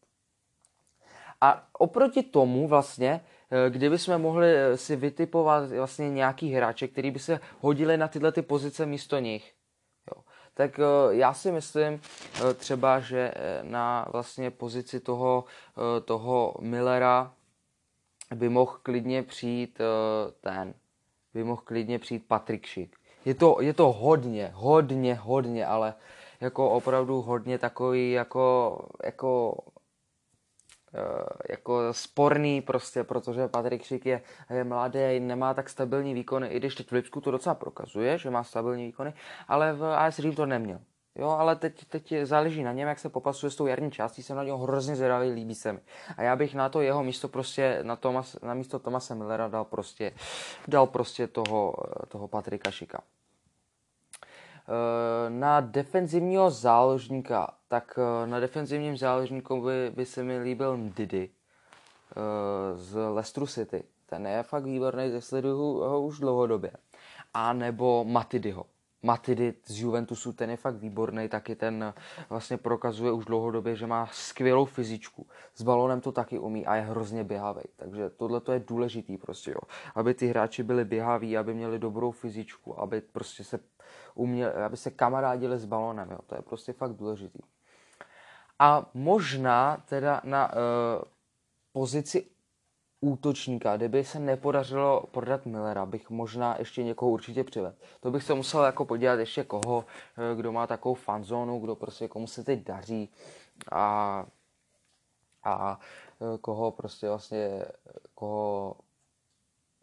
A 1.40 1.68
oproti 1.72 2.22
tomu 2.22 2.68
vlastně, 2.68 3.20
eh, 3.50 3.70
kdyby 3.70 3.98
jsme 3.98 4.18
mohli 4.18 4.56
eh, 4.56 4.76
si 4.76 4.96
vytipovat 4.96 5.70
vlastně 5.70 6.10
nějaký 6.10 6.52
hráče, 6.54 6.88
který 6.88 7.10
by 7.10 7.18
se 7.18 7.40
hodili 7.60 7.96
na 7.96 8.08
tyhle 8.08 8.32
ty 8.32 8.42
pozice 8.42 8.86
místo 8.86 9.18
nich, 9.18 9.54
jo. 10.14 10.22
tak 10.54 10.78
eh, 10.78 10.82
já 11.10 11.34
si 11.34 11.52
myslím 11.52 12.00
třeba, 12.54 13.00
že 13.00 13.32
na 13.62 14.06
vlastně 14.12 14.50
pozici 14.50 15.00
toho, 15.00 15.44
toho 16.04 16.54
Millera 16.60 17.32
by 18.34 18.48
mohl 18.48 18.78
klidně 18.82 19.22
přijít 19.22 19.80
uh, 19.80 20.32
ten, 20.40 20.74
by 21.34 21.44
mohl 21.44 21.62
klidně 21.64 21.98
přijít 21.98 22.28
Patrik 22.28 22.66
Šik. 22.66 22.96
Je 23.24 23.34
to, 23.34 23.56
je 23.60 23.72
to 23.72 23.92
hodně, 23.92 24.50
hodně, 24.54 25.14
hodně, 25.14 25.66
ale 25.66 25.94
jako 26.40 26.70
opravdu 26.70 27.22
hodně 27.22 27.58
takový 27.58 28.12
jako, 28.12 28.78
jako 29.04 29.52
uh, 29.52 31.26
jako 31.50 31.92
sporný 31.92 32.62
prostě, 32.62 33.04
protože 33.04 33.48
Patrik 33.48 33.82
Šik 33.82 34.06
je, 34.06 34.22
je 34.50 34.64
mladý, 34.64 35.20
nemá 35.20 35.54
tak 35.54 35.68
stabilní 35.68 36.14
výkony, 36.14 36.48
i 36.48 36.56
když 36.56 36.74
teď 36.74 36.88
v 36.88 36.92
Lipsku 36.92 37.20
to 37.20 37.30
docela 37.30 37.54
prokazuje, 37.54 38.18
že 38.18 38.30
má 38.30 38.44
stabilní 38.44 38.86
výkony, 38.86 39.14
ale 39.48 39.72
v 39.72 39.84
AS 39.84 40.18
Řím 40.18 40.34
to 40.34 40.46
neměl. 40.46 40.80
Jo, 41.18 41.28
ale 41.28 41.56
teď, 41.56 41.84
teď 41.84 42.14
záleží 42.22 42.62
na 42.62 42.72
něm, 42.72 42.88
jak 42.88 42.98
se 42.98 43.08
popasuje 43.08 43.50
s 43.50 43.56
tou 43.56 43.66
jarní 43.66 43.90
částí, 43.90 44.22
jsem 44.22 44.36
na 44.36 44.44
něho 44.44 44.58
hrozně 44.58 44.96
zvědavý, 44.96 45.30
líbí 45.30 45.54
se 45.54 45.72
mi. 45.72 45.78
A 46.16 46.22
já 46.22 46.36
bych 46.36 46.54
na 46.54 46.68
to 46.68 46.80
jeho 46.80 47.04
místo 47.04 47.28
prostě, 47.28 47.78
na, 47.82 47.96
Thomas, 47.96 48.36
na 48.42 48.54
místo 48.54 48.78
Tomase 48.78 49.14
Millera 49.14 49.48
dal 49.48 49.64
prostě, 49.64 50.12
dal 50.68 50.86
prostě 50.86 51.26
toho, 51.26 51.74
toho 52.08 52.28
Patrika 52.28 52.70
Šika. 52.70 53.00
Eh, 54.68 55.30
na 55.30 55.60
defenzivního 55.60 56.50
záložníka, 56.50 57.54
tak 57.68 57.98
eh, 57.98 58.26
na 58.26 58.40
defenzivním 58.40 58.96
záložníku 58.96 59.62
by, 59.62 59.92
by 59.94 60.06
se 60.06 60.22
mi 60.22 60.38
líbil 60.38 60.78
Didi 60.96 61.30
eh, 61.30 62.76
z 62.76 63.08
Leicester 63.08 63.46
City. 63.46 63.84
Ten 64.06 64.26
je 64.26 64.42
fakt 64.42 64.64
výborný, 64.64 65.12
sleduju 65.18 65.80
ho 65.80 66.00
už 66.00 66.18
dlouhodobě. 66.18 66.70
A 67.34 67.52
nebo 67.52 68.04
Matidyho 68.04 68.64
Matidit 69.02 69.62
z 69.66 69.80
Juventusu, 69.80 70.32
ten 70.32 70.50
je 70.50 70.56
fakt 70.56 70.76
výborný, 70.76 71.28
taky 71.28 71.56
ten 71.56 71.94
vlastně 72.30 72.56
prokazuje 72.56 73.12
už 73.12 73.24
dlouhodobě, 73.24 73.76
že 73.76 73.86
má 73.86 74.08
skvělou 74.12 74.64
fyzičku. 74.64 75.26
S 75.54 75.62
balonem 75.62 76.00
to 76.00 76.12
taky 76.12 76.38
umí 76.38 76.66
a 76.66 76.76
je 76.76 76.82
hrozně 76.82 77.24
běhavý. 77.24 77.62
Takže 77.76 78.10
tohle 78.10 78.40
to 78.40 78.52
je 78.52 78.64
důležitý 78.66 79.16
prostě, 79.16 79.50
jo. 79.50 79.60
Aby 79.94 80.14
ty 80.14 80.26
hráči 80.26 80.62
byli 80.62 80.84
běhaví, 80.84 81.36
aby 81.36 81.54
měli 81.54 81.78
dobrou 81.78 82.10
fyzičku, 82.10 82.80
aby 82.80 83.00
prostě 83.00 83.44
se 83.44 83.60
uměli, 84.14 84.52
aby 84.52 84.76
se 84.76 84.90
kamarádili 84.90 85.58
s 85.58 85.64
balonem, 85.64 86.10
jo. 86.10 86.18
To 86.26 86.34
je 86.34 86.42
prostě 86.42 86.72
fakt 86.72 86.92
důležitý. 86.92 87.38
A 88.58 88.90
možná 88.94 89.84
teda 89.88 90.20
na 90.24 90.48
uh, 90.48 90.54
pozici 91.72 92.26
útočníka, 93.00 93.76
kdyby 93.76 94.04
se 94.04 94.18
nepodařilo 94.18 95.04
prodat 95.10 95.46
Millera, 95.46 95.86
bych 95.86 96.10
možná 96.10 96.56
ještě 96.58 96.82
někoho 96.82 97.10
určitě 97.10 97.44
přivedl. 97.44 97.76
To 98.00 98.10
bych 98.10 98.22
se 98.22 98.34
musel 98.34 98.64
jako 98.64 98.84
podívat 98.84 99.18
ještě 99.18 99.44
koho, 99.44 99.84
eh, 100.32 100.36
kdo 100.36 100.52
má 100.52 100.66
takovou 100.66 100.94
fanzónu, 100.94 101.60
kdo 101.60 101.76
prostě 101.76 102.08
komu 102.08 102.26
se 102.26 102.44
teď 102.44 102.64
daří 102.64 103.08
a, 103.72 104.26
a 105.44 105.80
eh, 106.20 106.38
koho 106.38 106.70
prostě 106.70 107.08
vlastně, 107.08 107.64
koho 108.14 108.76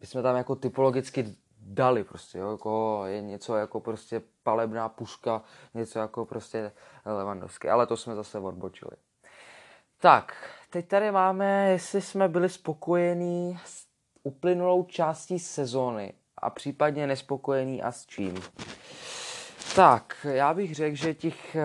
bychom 0.00 0.22
tam 0.22 0.36
jako 0.36 0.54
typologicky 0.54 1.34
dali 1.60 2.04
prostě, 2.04 2.38
jo, 2.38 2.58
koho 2.58 3.06
je 3.06 3.22
něco 3.22 3.56
jako 3.56 3.80
prostě 3.80 4.22
palebná 4.42 4.88
puška, 4.88 5.42
něco 5.74 5.98
jako 5.98 6.24
prostě 6.24 6.72
Levandovský, 7.04 7.68
ale 7.68 7.86
to 7.86 7.96
jsme 7.96 8.14
zase 8.14 8.38
odbočili. 8.38 8.96
Tak, 10.04 10.34
teď 10.70 10.88
tady 10.88 11.10
máme, 11.10 11.70
jestli 11.70 12.00
jsme 12.00 12.28
byli 12.28 12.48
spokojení 12.48 13.58
s 13.64 13.86
uplynulou 14.22 14.84
částí 14.84 15.38
sezóny 15.38 16.12
a 16.38 16.50
případně 16.50 17.06
nespokojení 17.06 17.82
a 17.82 17.92
s 17.92 18.06
čím. 18.06 18.34
Tak, 19.76 20.26
já 20.30 20.54
bych 20.54 20.74
řekl, 20.74 20.96
že 20.96 21.14
těch 21.14 21.56
e, 21.56 21.64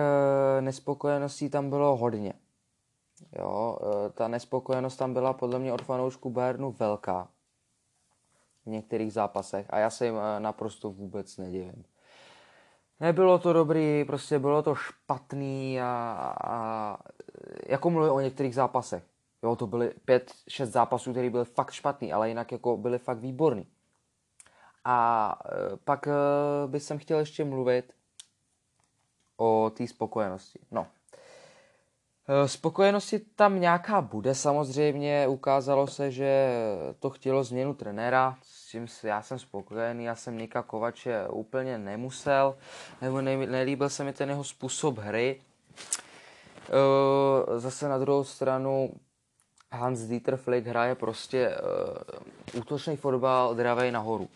nespokojeností 0.60 1.50
tam 1.50 1.70
bylo 1.70 1.96
hodně. 1.96 2.32
Jo, 3.38 3.78
e, 3.82 4.10
ta 4.10 4.28
nespokojenost 4.28 4.96
tam 4.96 5.12
byla 5.12 5.32
podle 5.32 5.58
mě 5.58 5.72
od 5.72 5.82
fanoušků 5.82 6.30
Bayernu 6.30 6.70
velká 6.70 7.28
v 8.64 8.66
některých 8.66 9.12
zápasech 9.12 9.66
a 9.70 9.78
já 9.78 9.90
se 9.90 10.06
jim 10.06 10.16
e, 10.16 10.40
naprosto 10.40 10.90
vůbec 10.90 11.36
nedivím. 11.36 11.84
Nebylo 13.00 13.38
to 13.38 13.52
dobrý, 13.52 14.04
prostě 14.04 14.38
bylo 14.38 14.62
to 14.62 14.74
špatný 14.74 15.80
a, 15.80 16.34
a 16.44 16.96
jako 17.66 17.90
mluvím 17.90 18.12
o 18.12 18.20
některých 18.20 18.54
zápasech. 18.54 19.02
Jo, 19.42 19.56
to 19.56 19.66
byly 19.66 19.92
pět, 20.04 20.32
šest 20.48 20.70
zápasů, 20.70 21.10
které 21.10 21.30
byly 21.30 21.44
fakt 21.44 21.70
špatný, 21.70 22.12
ale 22.12 22.28
jinak 22.28 22.52
jako 22.52 22.76
byly 22.76 22.98
fakt 22.98 23.18
výborný. 23.18 23.66
A 24.84 25.38
e, 25.44 25.76
pak 25.84 26.06
e, 26.06 26.12
bych 26.66 26.82
jsem 26.82 26.98
chtěl 26.98 27.18
ještě 27.18 27.44
mluvit 27.44 27.92
o 29.36 29.72
té 29.74 29.86
spokojenosti. 29.86 30.58
No. 30.70 30.86
E, 32.28 32.48
spokojenosti 32.48 33.18
tam 33.18 33.60
nějaká 33.60 34.00
bude 34.00 34.34
samozřejmě. 34.34 35.28
Ukázalo 35.28 35.86
se, 35.86 36.10
že 36.10 36.52
to 36.98 37.10
chtělo 37.10 37.44
změnu 37.44 37.74
trenéra, 37.74 38.36
čím 38.70 38.86
já 39.02 39.22
jsem 39.22 39.38
spokojený. 39.38 40.04
Já 40.04 40.14
jsem 40.14 40.38
Nika 40.38 40.62
Kovače 40.62 41.28
úplně 41.28 41.78
nemusel, 41.78 42.56
nebo 43.02 43.20
nelíbil 43.20 43.88
se 43.88 44.04
mi 44.04 44.12
ten 44.12 44.28
jeho 44.28 44.44
způsob 44.44 44.98
hry. 44.98 45.40
zase 47.56 47.88
na 47.88 47.98
druhou 47.98 48.24
stranu 48.24 48.92
Hans 49.72 50.00
Dieter 50.00 50.36
Flick 50.36 50.66
hraje 50.66 50.94
prostě 50.94 51.56
uh, 52.54 52.60
útočný 52.60 52.96
fotbal 52.96 53.54
dravej 53.54 53.92
nahoru. 53.92 54.28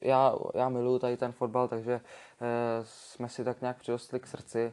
Já, 0.00 0.34
já 0.54 0.68
miluju 0.68 0.98
tady 0.98 1.16
ten 1.16 1.32
fotbal, 1.32 1.68
takže 1.68 1.94
uh, 1.94 2.48
jsme 2.84 3.28
si 3.28 3.44
tak 3.44 3.60
nějak 3.60 3.76
přirostli 3.76 4.20
k 4.20 4.26
srdci 4.26 4.72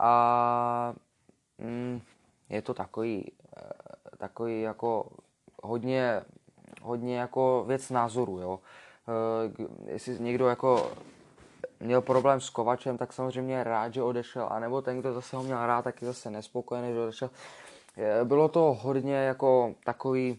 a 0.00 0.94
mm, 1.58 2.00
je 2.48 2.62
to 2.62 2.74
takový, 2.74 3.32
uh, 3.56 3.70
takový 4.18 4.60
jako 4.60 5.10
hodně, 5.62 6.22
hodně 6.80 7.18
jako 7.18 7.64
věc 7.66 7.90
názoru, 7.90 8.38
jo. 8.38 8.60
Uh, 9.08 9.66
jestli 9.86 10.18
někdo 10.20 10.48
jako 10.48 10.90
měl 11.80 12.00
problém 12.00 12.40
s 12.40 12.50
Kovačem, 12.50 12.98
tak 12.98 13.12
samozřejmě 13.12 13.64
rád, 13.64 13.94
že 13.94 14.02
odešel, 14.02 14.48
anebo 14.50 14.82
ten, 14.82 15.00
kdo 15.00 15.12
zase 15.12 15.36
ho 15.36 15.42
měl 15.42 15.66
rád, 15.66 15.82
tak 15.82 16.02
je 16.02 16.08
zase 16.08 16.30
nespokojený, 16.30 16.92
že 16.92 17.00
odešel. 17.00 17.30
Bylo 18.24 18.48
to 18.48 18.78
hodně 18.80 19.14
jako 19.14 19.74
takový, 19.84 20.38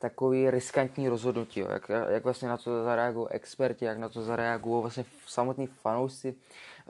takový 0.00 0.50
riskantní 0.50 1.08
rozhodnutí, 1.08 1.60
jo. 1.60 1.68
Jak, 1.70 1.90
jak 2.08 2.24
vlastně 2.24 2.48
na 2.48 2.56
to 2.56 2.84
zareagují 2.84 3.28
experti, 3.30 3.84
jak 3.84 3.98
na 3.98 4.08
to 4.08 4.22
zareagují 4.22 4.82
vlastně 4.82 5.04
samotní 5.26 5.66
fanoušci. 5.66 6.34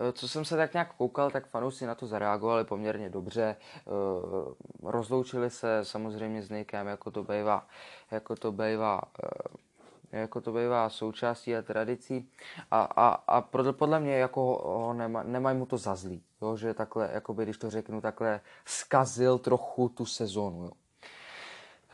E, 0.08 0.12
co 0.12 0.28
jsem 0.28 0.44
se 0.44 0.56
tak 0.56 0.72
nějak 0.72 0.94
koukal, 0.94 1.30
tak 1.30 1.46
fanoušci 1.46 1.86
na 1.86 1.94
to 1.94 2.06
zareagovali 2.06 2.64
poměrně 2.64 3.10
dobře. 3.10 3.42
E, 3.42 3.56
rozloučili 4.82 5.50
se 5.50 5.80
samozřejmě 5.82 6.42
s 6.42 6.50
Nikem, 6.50 6.86
jako 6.86 7.10
to 7.10 7.24
bývá, 7.24 7.66
jako 8.10 8.36
to 8.36 8.52
bývá 8.52 9.00
e, 10.12 10.20
jako 10.20 10.40
to 10.40 10.52
bývá 10.52 10.88
součástí 10.88 11.56
a 11.56 11.62
tradicí 11.62 12.30
a, 12.70 12.82
a, 12.82 13.08
a 13.08 13.40
podle 13.72 14.00
mě 14.00 14.16
jako 14.16 14.40
ho 14.64 14.92
nema, 14.94 15.22
nemají 15.22 15.58
mu 15.58 15.66
to 15.66 15.78
za 15.78 15.94
zlý, 15.94 16.22
jo, 16.42 16.56
že 16.56 16.74
takhle, 16.74 17.10
jakoby, 17.12 17.42
když 17.42 17.58
to 17.58 17.70
řeknu, 17.70 18.00
takhle 18.00 18.40
skazil 18.64 19.38
trochu 19.38 19.88
tu 19.88 20.06
sezónu. 20.06 20.64
Jo. 20.64 20.70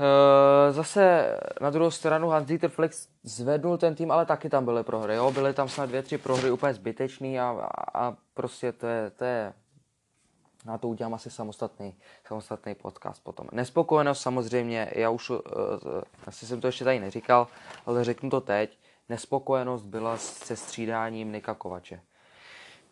E, 0.00 0.72
zase 0.72 1.36
na 1.60 1.70
druhou 1.70 1.90
stranu 1.90 2.28
Hans-Dieter 2.28 2.70
Flex 2.70 3.08
zvednul 3.22 3.78
ten 3.78 3.94
tým, 3.94 4.10
ale 4.10 4.26
taky 4.26 4.48
tam 4.48 4.64
byly 4.64 4.84
prohry. 4.84 5.14
Jo? 5.14 5.30
Byly 5.30 5.54
tam 5.54 5.68
snad 5.68 5.86
dvě, 5.86 6.02
tři 6.02 6.18
prohry 6.18 6.50
úplně 6.50 6.74
zbytečný 6.74 7.40
a, 7.40 7.48
a, 7.48 8.06
a 8.06 8.16
prostě 8.34 8.72
to 8.72 8.86
je, 8.86 9.10
to 9.10 9.24
je 9.24 9.52
na 10.66 10.78
to 10.78 10.88
udělám 10.88 11.14
asi 11.14 11.30
samostatný, 11.30 11.94
samostatný 12.26 12.74
podcast 12.74 13.24
potom. 13.24 13.46
Nespokojenost 13.52 14.20
samozřejmě, 14.20 14.90
já 14.94 15.10
už, 15.10 15.30
uh, 15.30 15.38
asi 16.26 16.46
jsem 16.46 16.60
to 16.60 16.66
ještě 16.66 16.84
tady 16.84 17.00
neříkal, 17.00 17.48
ale 17.86 18.04
řeknu 18.04 18.30
to 18.30 18.40
teď. 18.40 18.78
Nespokojenost 19.08 19.82
byla 19.82 20.16
se 20.16 20.56
střídáním 20.56 21.32
Nika 21.32 21.54
Kovače. 21.54 22.00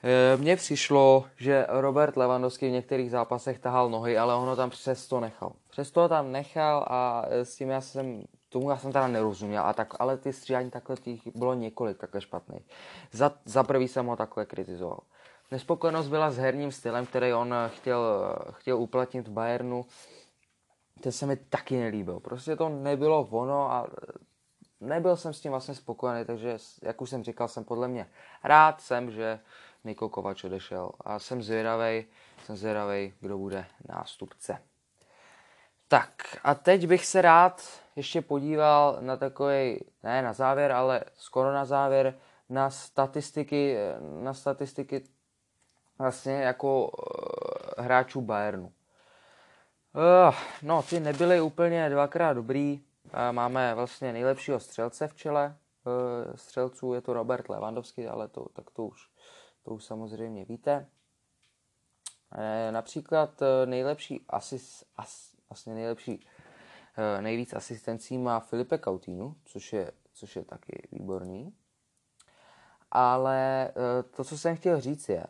Eh, 0.07 0.37
mně 0.37 0.57
přišlo, 0.57 1.25
že 1.37 1.67
Robert 1.69 2.17
Lewandowski 2.17 2.69
v 2.69 2.73
některých 2.73 3.11
zápasech 3.11 3.59
tahal 3.59 3.91
nohy, 3.91 4.19
ale 4.19 4.35
ono 4.35 4.57
tam 4.57 4.71
přesto 4.71 5.21
nechal. 5.21 5.53
Přesto 5.71 6.09
tam 6.09 6.33
nechal 6.33 6.85
a 6.89 7.25
s 7.29 7.57
tím 7.57 7.71
já 7.71 7.81
jsem, 7.81 8.25
tomu 8.49 8.71
já 8.71 8.77
jsem 8.77 8.93
teda 8.93 9.09
nerozuměl, 9.09 9.63
a 9.67 9.73
tak, 9.73 9.95
ale 9.99 10.17
ty 10.17 10.33
střídání 10.33 10.71
takhle 10.71 10.97
těch 10.97 11.21
bylo 11.35 11.55
několik 11.55 11.99
takhle 11.99 12.21
špatných. 12.21 12.63
Za, 13.13 13.33
za 13.45 13.63
prvý 13.63 13.89
jsem 13.89 14.07
ho 14.07 14.17
takhle 14.17 14.47
kritizoval. 14.47 15.01
Nespokojenost 15.51 16.09
byla 16.09 16.31
s 16.31 16.37
herním 16.37 16.73
stylem, 16.73 17.07
který 17.07 17.33
on 17.33 17.55
chtěl, 17.67 18.35
chtěl 18.51 18.77
uplatnit 18.77 19.29
v 19.29 19.33
Bayernu. 19.33 19.87
Ten 21.01 21.13
se 21.13 21.27
mi 21.27 21.37
taky 21.37 21.77
nelíbil. 21.77 22.21
Prostě 22.21 22.57
to 22.57 22.69
nebylo 22.69 23.29
ono 23.31 23.73
a 23.73 23.87
nebyl 24.81 25.17
jsem 25.17 25.33
s 25.33 25.41
tím 25.41 25.51
vlastně 25.51 25.75
spokojený, 25.75 26.25
takže 26.25 26.59
jak 26.83 27.03
už 27.03 27.11
jsem 27.11 27.25
říkal, 27.25 27.49
jsem 27.49 27.65
podle 27.65 27.89
mě 27.89 28.09
rád 28.45 28.81
jsem, 28.81 29.11
že 29.11 29.41
Niko 29.85 30.09
Kovač 30.09 30.45
odešel 30.45 30.93
a 31.01 31.19
jsem 31.19 31.43
zvědavý, 31.43 32.07
jsem 32.45 32.57
zvědavý, 32.57 33.15
kdo 33.21 33.39
bude 33.39 33.67
nástupce. 33.89 34.59
Tak 35.89 36.37
a 36.45 36.55
teď 36.55 36.87
bych 36.87 37.07
se 37.07 37.23
rád 37.23 37.63
ještě 37.97 38.23
podíval 38.23 38.97
na 39.01 39.17
takový, 39.17 39.81
ne 40.03 40.23
na 40.23 40.33
závěr, 40.33 40.73
ale 40.73 41.05
skoro 41.17 41.53
na 41.53 41.65
závěr, 41.65 42.15
na 42.49 42.71
statistiky, 42.71 43.77
na 44.23 44.35
statistiky 44.35 45.05
vlastně 45.99 46.33
jako 46.33 46.89
uh, 46.89 47.85
hráčů 47.85 48.21
Bayernu. 48.21 48.73
Uh, 50.27 50.35
no, 50.63 50.83
ty 50.83 51.01
nebyly 51.01 51.41
úplně 51.41 51.91
dvakrát 51.91 52.33
dobrý. 52.33 52.81
Uh, 53.05 53.11
máme 53.31 53.75
vlastně 53.75 54.13
nejlepšího 54.13 54.61
střelce 54.61 55.09
v 55.09 55.15
čele 55.15 55.57
uh, 55.85 56.35
střelců, 56.35 56.95
je 56.95 57.01
to 57.01 57.13
Robert 57.13 57.49
Lewandowski, 57.49 58.09
ale 58.09 58.29
to, 58.29 58.47
tak 58.53 58.71
to 58.71 58.85
už, 58.85 59.09
to 59.65 59.75
už 59.75 59.85
samozřejmě 59.85 60.45
víte. 60.45 60.87
Uh, 62.37 62.41
například 62.71 63.43
uh, 63.43 63.49
nejlepší 63.65 64.25
asis, 64.29 64.85
as, 64.97 65.35
vlastně 65.49 65.75
nejlepší, 65.75 66.15
uh, 66.19 67.23
nejvíc 67.23 67.55
asistencí 67.55 68.19
má 68.19 68.41
Filipe 68.41 68.79
Coutinho, 68.79 69.35
což 69.45 69.73
je, 69.73 69.93
což 70.13 70.37
je 70.37 70.45
taky 70.45 70.89
výborný. 70.93 71.55
Ale 72.91 73.71
to, 74.17 74.25
co 74.25 74.39
jsem 74.39 74.57
chtěl 74.57 74.81
říct 74.81 75.09
je, 75.09 75.25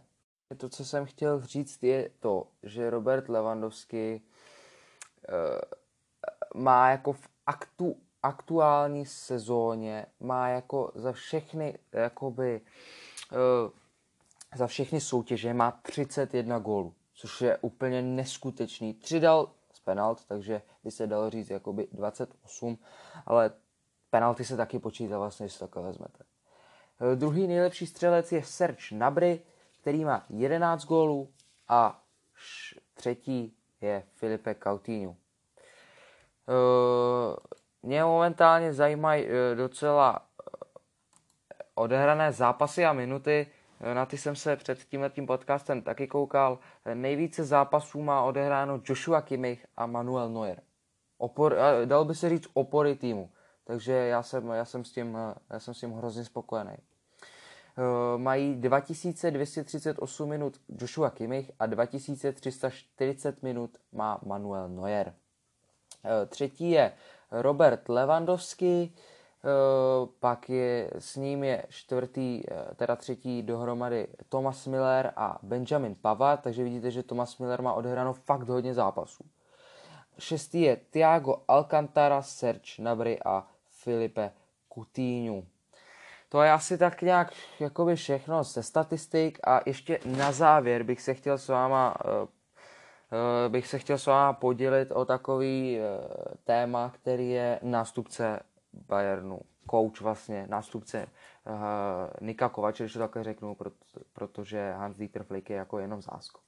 to, 0.56 0.68
co 0.68 0.84
jsem 0.84 1.06
chtěl 1.06 1.40
říct, 1.40 1.82
je 1.82 2.10
to, 2.20 2.46
že 2.62 2.90
Robert 2.90 3.28
Lewandowski 3.28 4.22
má 6.54 6.90
jako 6.90 7.12
v 7.12 7.28
aktu, 7.46 7.96
aktuální 8.22 9.06
sezóně, 9.06 10.06
má 10.20 10.48
jako 10.48 10.92
za 10.94 11.12
všechny, 11.12 11.78
jakoby, 11.92 12.60
uh, 13.32 13.70
za 14.56 14.66
všechny 14.66 15.00
soutěže 15.00 15.54
má 15.54 15.70
31 15.70 16.58
gólů, 16.58 16.94
což 17.14 17.40
je 17.40 17.58
úplně 17.58 18.02
neskutečný. 18.02 18.94
Tři 18.94 19.20
dal 19.20 19.50
z 19.72 19.80
penalt, 19.80 20.24
takže 20.24 20.62
by 20.84 20.90
se 20.90 21.06
dalo 21.06 21.30
říct 21.30 21.50
jakoby 21.50 21.88
28, 21.92 22.78
ale 23.26 23.50
penalty 24.10 24.44
se 24.44 24.56
taky 24.56 24.78
počítá 24.78 25.18
vlastně, 25.18 25.46
jestli 25.46 25.58
takhle 25.58 25.82
vezmete. 25.82 26.24
Uh, 27.00 27.18
druhý 27.18 27.46
nejlepší 27.46 27.86
střelec 27.86 28.32
je 28.32 28.42
Serge 28.42 28.96
Nabry, 28.96 29.40
který 29.80 30.04
má 30.04 30.26
11 30.28 30.84
gólů 30.84 31.32
a 31.68 32.02
třetí 32.94 33.56
je 33.80 34.02
Filipe 34.14 34.54
Coutinho. 34.54 35.10
Uh, 35.10 35.16
mě 37.82 38.04
momentálně 38.04 38.72
zajímají 38.72 39.24
uh, 39.24 39.30
docela 39.56 40.26
odehrané 41.74 42.32
zápasy 42.32 42.84
a 42.84 42.92
minuty. 42.92 43.46
Na 43.94 44.06
ty 44.06 44.18
jsem 44.18 44.36
se 44.36 44.56
před 44.56 44.84
tímhletím 44.84 45.26
podcastem 45.26 45.82
taky 45.82 46.06
koukal. 46.06 46.58
Nejvíce 46.94 47.44
zápasů 47.44 48.02
má 48.02 48.22
odehráno 48.22 48.80
Joshua 48.88 49.22
Kimmich 49.22 49.66
a 49.76 49.86
Manuel 49.86 50.30
Neuer. 50.30 50.62
Opor, 51.18 51.56
dal 51.84 52.04
by 52.04 52.14
se 52.14 52.28
říct 52.28 52.48
opory 52.54 52.96
týmu. 52.96 53.30
Takže 53.64 53.92
já 53.92 54.22
jsem, 54.22 54.48
já 54.48 54.64
jsem, 54.64 54.84
s, 54.84 54.92
tím, 54.92 55.18
já 55.50 55.60
jsem 55.60 55.74
s 55.74 55.80
tím 55.80 55.92
hrozně 55.92 56.24
spokojený. 56.24 56.76
Eh, 57.76 58.18
mají 58.18 58.54
2238 58.54 60.28
minut 60.28 60.60
Joshua 60.68 61.10
Kimmich 61.10 61.50
a 61.58 61.66
2340 61.66 63.42
minut 63.42 63.70
má 63.92 64.20
Manuel 64.26 64.68
Neuer. 64.68 65.14
Eh, 66.04 66.26
třetí 66.26 66.70
je 66.70 66.92
Robert 67.30 67.88
Lewandowski, 67.88 68.92
eh, 68.94 69.13
pak 70.20 70.50
je, 70.50 70.90
s 70.98 71.16
ním 71.16 71.44
je 71.44 71.64
čtvrtý, 71.68 72.42
teda 72.76 72.96
třetí 72.96 73.42
dohromady 73.42 74.08
Thomas 74.28 74.66
Miller 74.66 75.12
a 75.16 75.38
Benjamin 75.42 75.94
Pavard, 75.94 76.40
takže 76.40 76.64
vidíte, 76.64 76.90
že 76.90 77.02
Thomas 77.02 77.38
Miller 77.38 77.62
má 77.62 77.72
odehráno 77.72 78.12
fakt 78.12 78.48
hodně 78.48 78.74
zápasů. 78.74 79.24
Šestý 80.18 80.60
je 80.60 80.76
Thiago 80.76 81.42
Alcantara, 81.48 82.22
Serge 82.22 82.82
Nabry 82.82 83.18
a 83.24 83.46
Filipe 83.68 84.30
Coutinho. 84.74 85.42
To 86.28 86.42
je 86.42 86.52
asi 86.52 86.78
tak 86.78 87.02
nějak 87.02 87.32
jakoby 87.60 87.96
všechno 87.96 88.44
ze 88.44 88.62
statistik 88.62 89.38
a 89.44 89.60
ještě 89.66 90.00
na 90.04 90.32
závěr 90.32 90.82
bych 90.82 91.02
se 91.02 91.14
chtěl 91.14 91.38
s 91.38 91.48
váma 91.48 91.94
uh, 92.04 92.28
bych 93.48 93.66
se 93.66 93.78
chtěl 93.78 93.98
s 93.98 94.06
váma 94.06 94.32
podělit 94.32 94.92
o 94.92 95.04
takový 95.04 95.78
téma, 96.44 96.92
který 96.94 97.30
je 97.30 97.58
nástupce 97.62 98.40
Bayernu, 98.88 99.40
coach 99.70 100.00
vlastně, 100.00 100.46
nástupce 100.50 101.06
uh, 101.46 101.54
Nika 102.20 102.48
Kovače, 102.48 102.82
když 102.82 102.92
to 102.92 102.98
takhle 102.98 103.24
řeknu, 103.24 103.56
protože 104.12 104.72
Hans 104.72 104.96
Dieter 104.96 105.24
Flick 105.24 105.50
je 105.50 105.56
jako 105.56 105.78
jenom 105.78 106.02
zásko. 106.02 106.40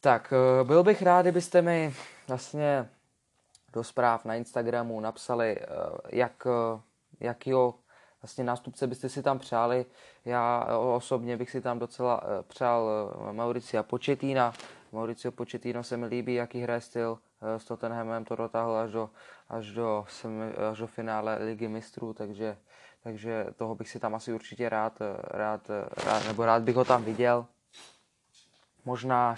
Tak, 0.00 0.32
uh, 0.60 0.66
byl 0.66 0.82
bych 0.82 1.02
rád, 1.02 1.22
kdybyste 1.22 1.62
mi 1.62 1.94
vlastně 2.28 2.88
do 3.72 3.84
zpráv 3.84 4.24
na 4.24 4.34
Instagramu 4.34 5.00
napsali, 5.00 5.56
uh, 5.60 5.96
jak, 6.08 6.46
uh, 6.46 6.80
jakýho 7.20 7.74
vlastně 8.22 8.44
nástupce 8.44 8.86
byste 8.86 9.08
si 9.08 9.22
tam 9.22 9.38
přáli. 9.38 9.86
Já 10.24 10.66
osobně 10.96 11.36
bych 11.36 11.50
si 11.50 11.60
tam 11.60 11.78
docela 11.78 12.22
přál 12.48 12.90
Mauricia 13.32 13.82
Početína. 13.82 14.52
Mauricio 14.92 15.32
Početíno 15.32 15.82
se 15.82 15.96
mi 15.96 16.06
líbí, 16.06 16.34
jaký 16.34 16.60
hraje 16.60 16.80
styl. 16.80 17.18
Eh, 17.42 17.58
s 17.58 17.64
Tottenhamem 17.64 18.24
to 18.24 18.36
dotáhl 18.36 18.76
až 18.76 18.92
do, 18.92 19.10
až 19.48 19.70
do, 19.70 20.04
až 20.70 20.78
do 20.78 20.86
finále 20.86 21.38
ligy 21.44 21.68
mistrů, 21.68 22.14
takže, 22.14 22.56
takže 23.02 23.46
toho 23.56 23.74
bych 23.74 23.90
si 23.90 24.00
tam 24.00 24.14
asi 24.14 24.32
určitě 24.32 24.68
rád, 24.68 24.98
rád, 25.24 25.70
rád, 26.04 26.26
nebo 26.26 26.44
rád 26.44 26.62
bych 26.62 26.76
ho 26.76 26.84
tam 26.84 27.04
viděl. 27.04 27.46
Možná 28.84 29.36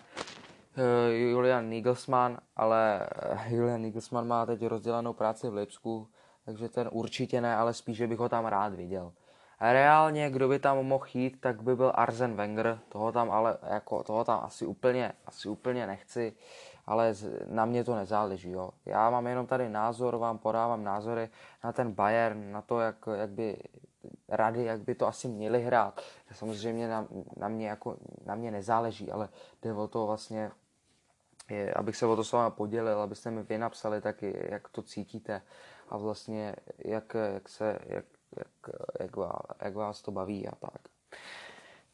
Julian 1.10 1.70
Nagelsmann, 1.70 2.38
ale 2.56 3.08
Julian 3.48 3.82
Nagelsmann 3.82 4.26
má 4.26 4.46
teď 4.46 4.66
rozdělanou 4.66 5.12
práci 5.12 5.48
v 5.48 5.54
Lipsku, 5.54 6.08
takže 6.44 6.68
ten 6.68 6.88
určitě 6.92 7.40
ne, 7.40 7.56
ale 7.56 7.74
spíš, 7.74 7.96
že 7.96 8.06
bych 8.06 8.18
ho 8.18 8.28
tam 8.28 8.46
rád 8.46 8.74
viděl. 8.74 9.12
Reálně, 9.60 10.30
kdo 10.30 10.48
by 10.48 10.58
tam 10.58 10.86
mohl 10.86 11.06
jít, 11.14 11.40
tak 11.40 11.62
by 11.62 11.76
byl 11.76 11.92
Arzen 11.94 12.36
Wenger, 12.36 12.78
toho 12.88 13.12
tam 13.12 13.30
ale 13.30 13.58
jako, 13.70 14.02
toho 14.02 14.24
tam 14.24 14.40
asi 14.44 14.66
úplně, 14.66 15.12
asi 15.26 15.48
úplně 15.48 15.86
nechci, 15.86 16.32
ale 16.86 17.14
na 17.46 17.64
mě 17.64 17.84
to 17.84 17.94
nezáleží, 17.94 18.50
jo. 18.50 18.70
Já 18.86 19.10
mám 19.10 19.26
jenom 19.26 19.46
tady 19.46 19.68
názor, 19.68 20.16
vám 20.16 20.38
podávám 20.38 20.84
názory 20.84 21.28
na 21.64 21.72
ten 21.72 21.92
Bayern, 21.92 22.52
na 22.52 22.62
to, 22.62 22.80
jak, 22.80 22.96
jak 23.14 23.30
by 23.30 23.56
rady, 24.28 24.64
jak 24.64 24.80
by 24.80 24.94
to 24.94 25.06
asi 25.06 25.28
měli 25.28 25.62
hrát. 25.62 26.00
Samozřejmě 26.32 26.88
na, 26.88 27.06
na, 27.36 27.48
mě, 27.48 27.68
jako, 27.68 27.96
na 28.26 28.34
mě 28.34 28.50
nezáleží, 28.50 29.12
ale 29.12 29.28
jde 29.62 29.72
o 29.72 29.88
to 29.88 30.06
vlastně, 30.06 30.50
je, 31.50 31.74
abych 31.74 31.96
se 31.96 32.06
o 32.06 32.16
to 32.16 32.24
s 32.24 32.32
vámi 32.32 32.54
podělil, 32.56 33.00
abyste 33.00 33.30
mi 33.30 33.42
vy 33.42 33.58
napsali 33.58 34.00
taky, 34.00 34.46
jak 34.50 34.68
to 34.68 34.82
cítíte 34.82 35.42
a 35.88 35.96
vlastně 35.96 36.56
jak, 36.78 37.16
jak, 37.34 37.48
se, 37.48 37.78
jak, 37.86 38.04
jak, 38.38 38.76
jak, 39.00 39.16
vás, 39.16 39.42
jak 39.60 39.74
vás 39.74 40.02
to 40.02 40.10
baví 40.10 40.48
a 40.48 40.54
tak. 40.54 40.80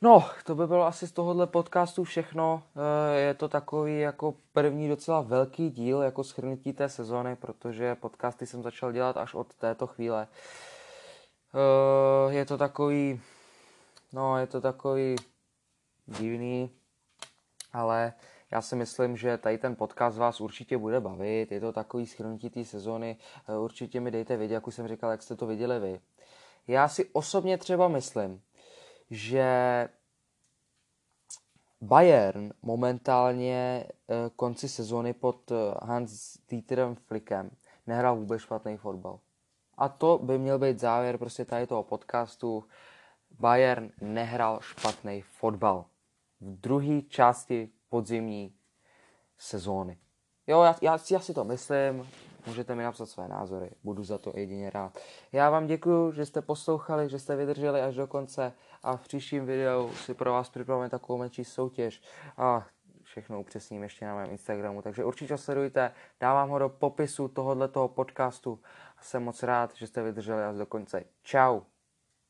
No, 0.02 0.24
to 0.44 0.54
by 0.54 0.66
bylo 0.66 0.86
asi 0.86 1.06
z 1.06 1.12
tohohle 1.12 1.46
podcastu 1.46 2.04
všechno. 2.04 2.62
Eh, 2.76 3.18
je 3.18 3.34
to 3.34 3.48
takový 3.48 4.00
jako 4.00 4.34
první 4.52 4.88
docela 4.88 5.20
velký 5.20 5.70
díl, 5.70 6.02
jako 6.02 6.24
schrnutí 6.24 6.72
té 6.72 6.88
sezony, 6.88 7.36
protože 7.36 7.94
podcasty 7.94 8.46
jsem 8.46 8.62
začal 8.62 8.92
dělat 8.92 9.16
až 9.16 9.34
od 9.34 9.54
této 9.54 9.86
chvíle. 9.86 10.28
Eh, 11.54 12.32
je 12.32 12.44
to 12.44 12.58
takový, 12.58 13.20
no, 14.12 14.38
je 14.38 14.46
to 14.46 14.60
takový 14.60 15.16
divný, 16.06 16.70
ale 17.72 18.12
já 18.50 18.62
si 18.62 18.76
myslím, 18.76 19.16
že 19.16 19.38
tady 19.38 19.58
ten 19.58 19.76
podcast 19.76 20.18
vás 20.18 20.40
určitě 20.40 20.78
bude 20.78 21.00
bavit. 21.00 21.52
Je 21.52 21.60
to 21.60 21.72
takový 21.72 22.06
schrnutí 22.06 22.50
té 22.50 22.64
sezony. 22.64 23.16
Eh, 23.48 23.58
určitě 23.58 24.00
mi 24.00 24.10
dejte 24.10 24.36
vědět, 24.36 24.54
jak 24.54 24.66
už 24.66 24.74
jsem 24.74 24.88
říkal, 24.88 25.10
jak 25.10 25.22
jste 25.22 25.36
to 25.36 25.46
viděli 25.46 25.80
vy. 25.80 26.00
Já 26.68 26.88
si 26.88 27.04
osobně 27.12 27.58
třeba 27.58 27.88
myslím, 27.88 28.42
že 29.10 29.88
Bayern 31.80 32.52
momentálně 32.62 33.84
eh, 33.86 34.14
konci 34.36 34.68
sezony 34.68 35.12
pod 35.12 35.52
Hans 35.82 36.38
Dieterem 36.48 36.94
Flickem 36.94 37.50
nehrál 37.86 38.16
vůbec 38.16 38.40
špatný 38.40 38.76
fotbal. 38.76 39.20
A 39.78 39.88
to 39.88 40.18
by 40.22 40.38
měl 40.38 40.58
být 40.58 40.80
závěr 40.80 41.18
prostě 41.18 41.44
tady 41.44 41.66
toho 41.66 41.82
podcastu. 41.82 42.64
Bayern 43.30 43.90
nehrál 44.00 44.60
špatný 44.60 45.22
fotbal 45.22 45.84
v 46.40 46.60
druhé 46.60 47.02
části 47.02 47.68
podzimní 47.88 48.54
sezóny. 49.38 49.98
Jo, 50.46 50.62
já, 50.62 50.76
já, 50.82 50.98
já 51.10 51.20
si 51.20 51.34
to 51.34 51.44
myslím, 51.44 52.08
můžete 52.46 52.74
mi 52.74 52.82
napsat 52.82 53.06
své 53.06 53.28
názory, 53.28 53.70
budu 53.84 54.04
za 54.04 54.18
to 54.18 54.32
jedině 54.34 54.70
rád. 54.70 54.98
Já 55.32 55.50
vám 55.50 55.66
děkuji, 55.66 56.12
že 56.12 56.26
jste 56.26 56.42
poslouchali, 56.42 57.08
že 57.08 57.18
jste 57.18 57.36
vydrželi 57.36 57.80
až 57.82 57.94
do 57.94 58.06
konce 58.06 58.52
a 58.82 58.96
v 58.96 59.02
příštím 59.02 59.46
videu 59.46 59.90
si 59.94 60.14
pro 60.14 60.32
vás 60.32 60.50
připravíme 60.50 60.90
takovou 60.90 61.18
menší 61.18 61.44
soutěž 61.44 62.02
a 62.36 62.66
všechno 63.02 63.40
upřesním 63.40 63.82
ještě 63.82 64.06
na 64.06 64.14
mém 64.14 64.30
Instagramu, 64.30 64.82
takže 64.82 65.04
určitě 65.04 65.36
sledujte, 65.36 65.92
dávám 66.20 66.48
ho 66.48 66.58
do 66.58 66.68
popisu 66.68 67.28
tohoto 67.28 67.88
podcastu 67.88 68.60
a 68.98 69.02
jsem 69.02 69.22
moc 69.22 69.42
rád, 69.42 69.74
že 69.74 69.86
jste 69.86 70.02
vydrželi 70.02 70.44
až 70.44 70.56
do 70.56 70.66
konce. 70.66 71.04
Ciao. 71.24 71.75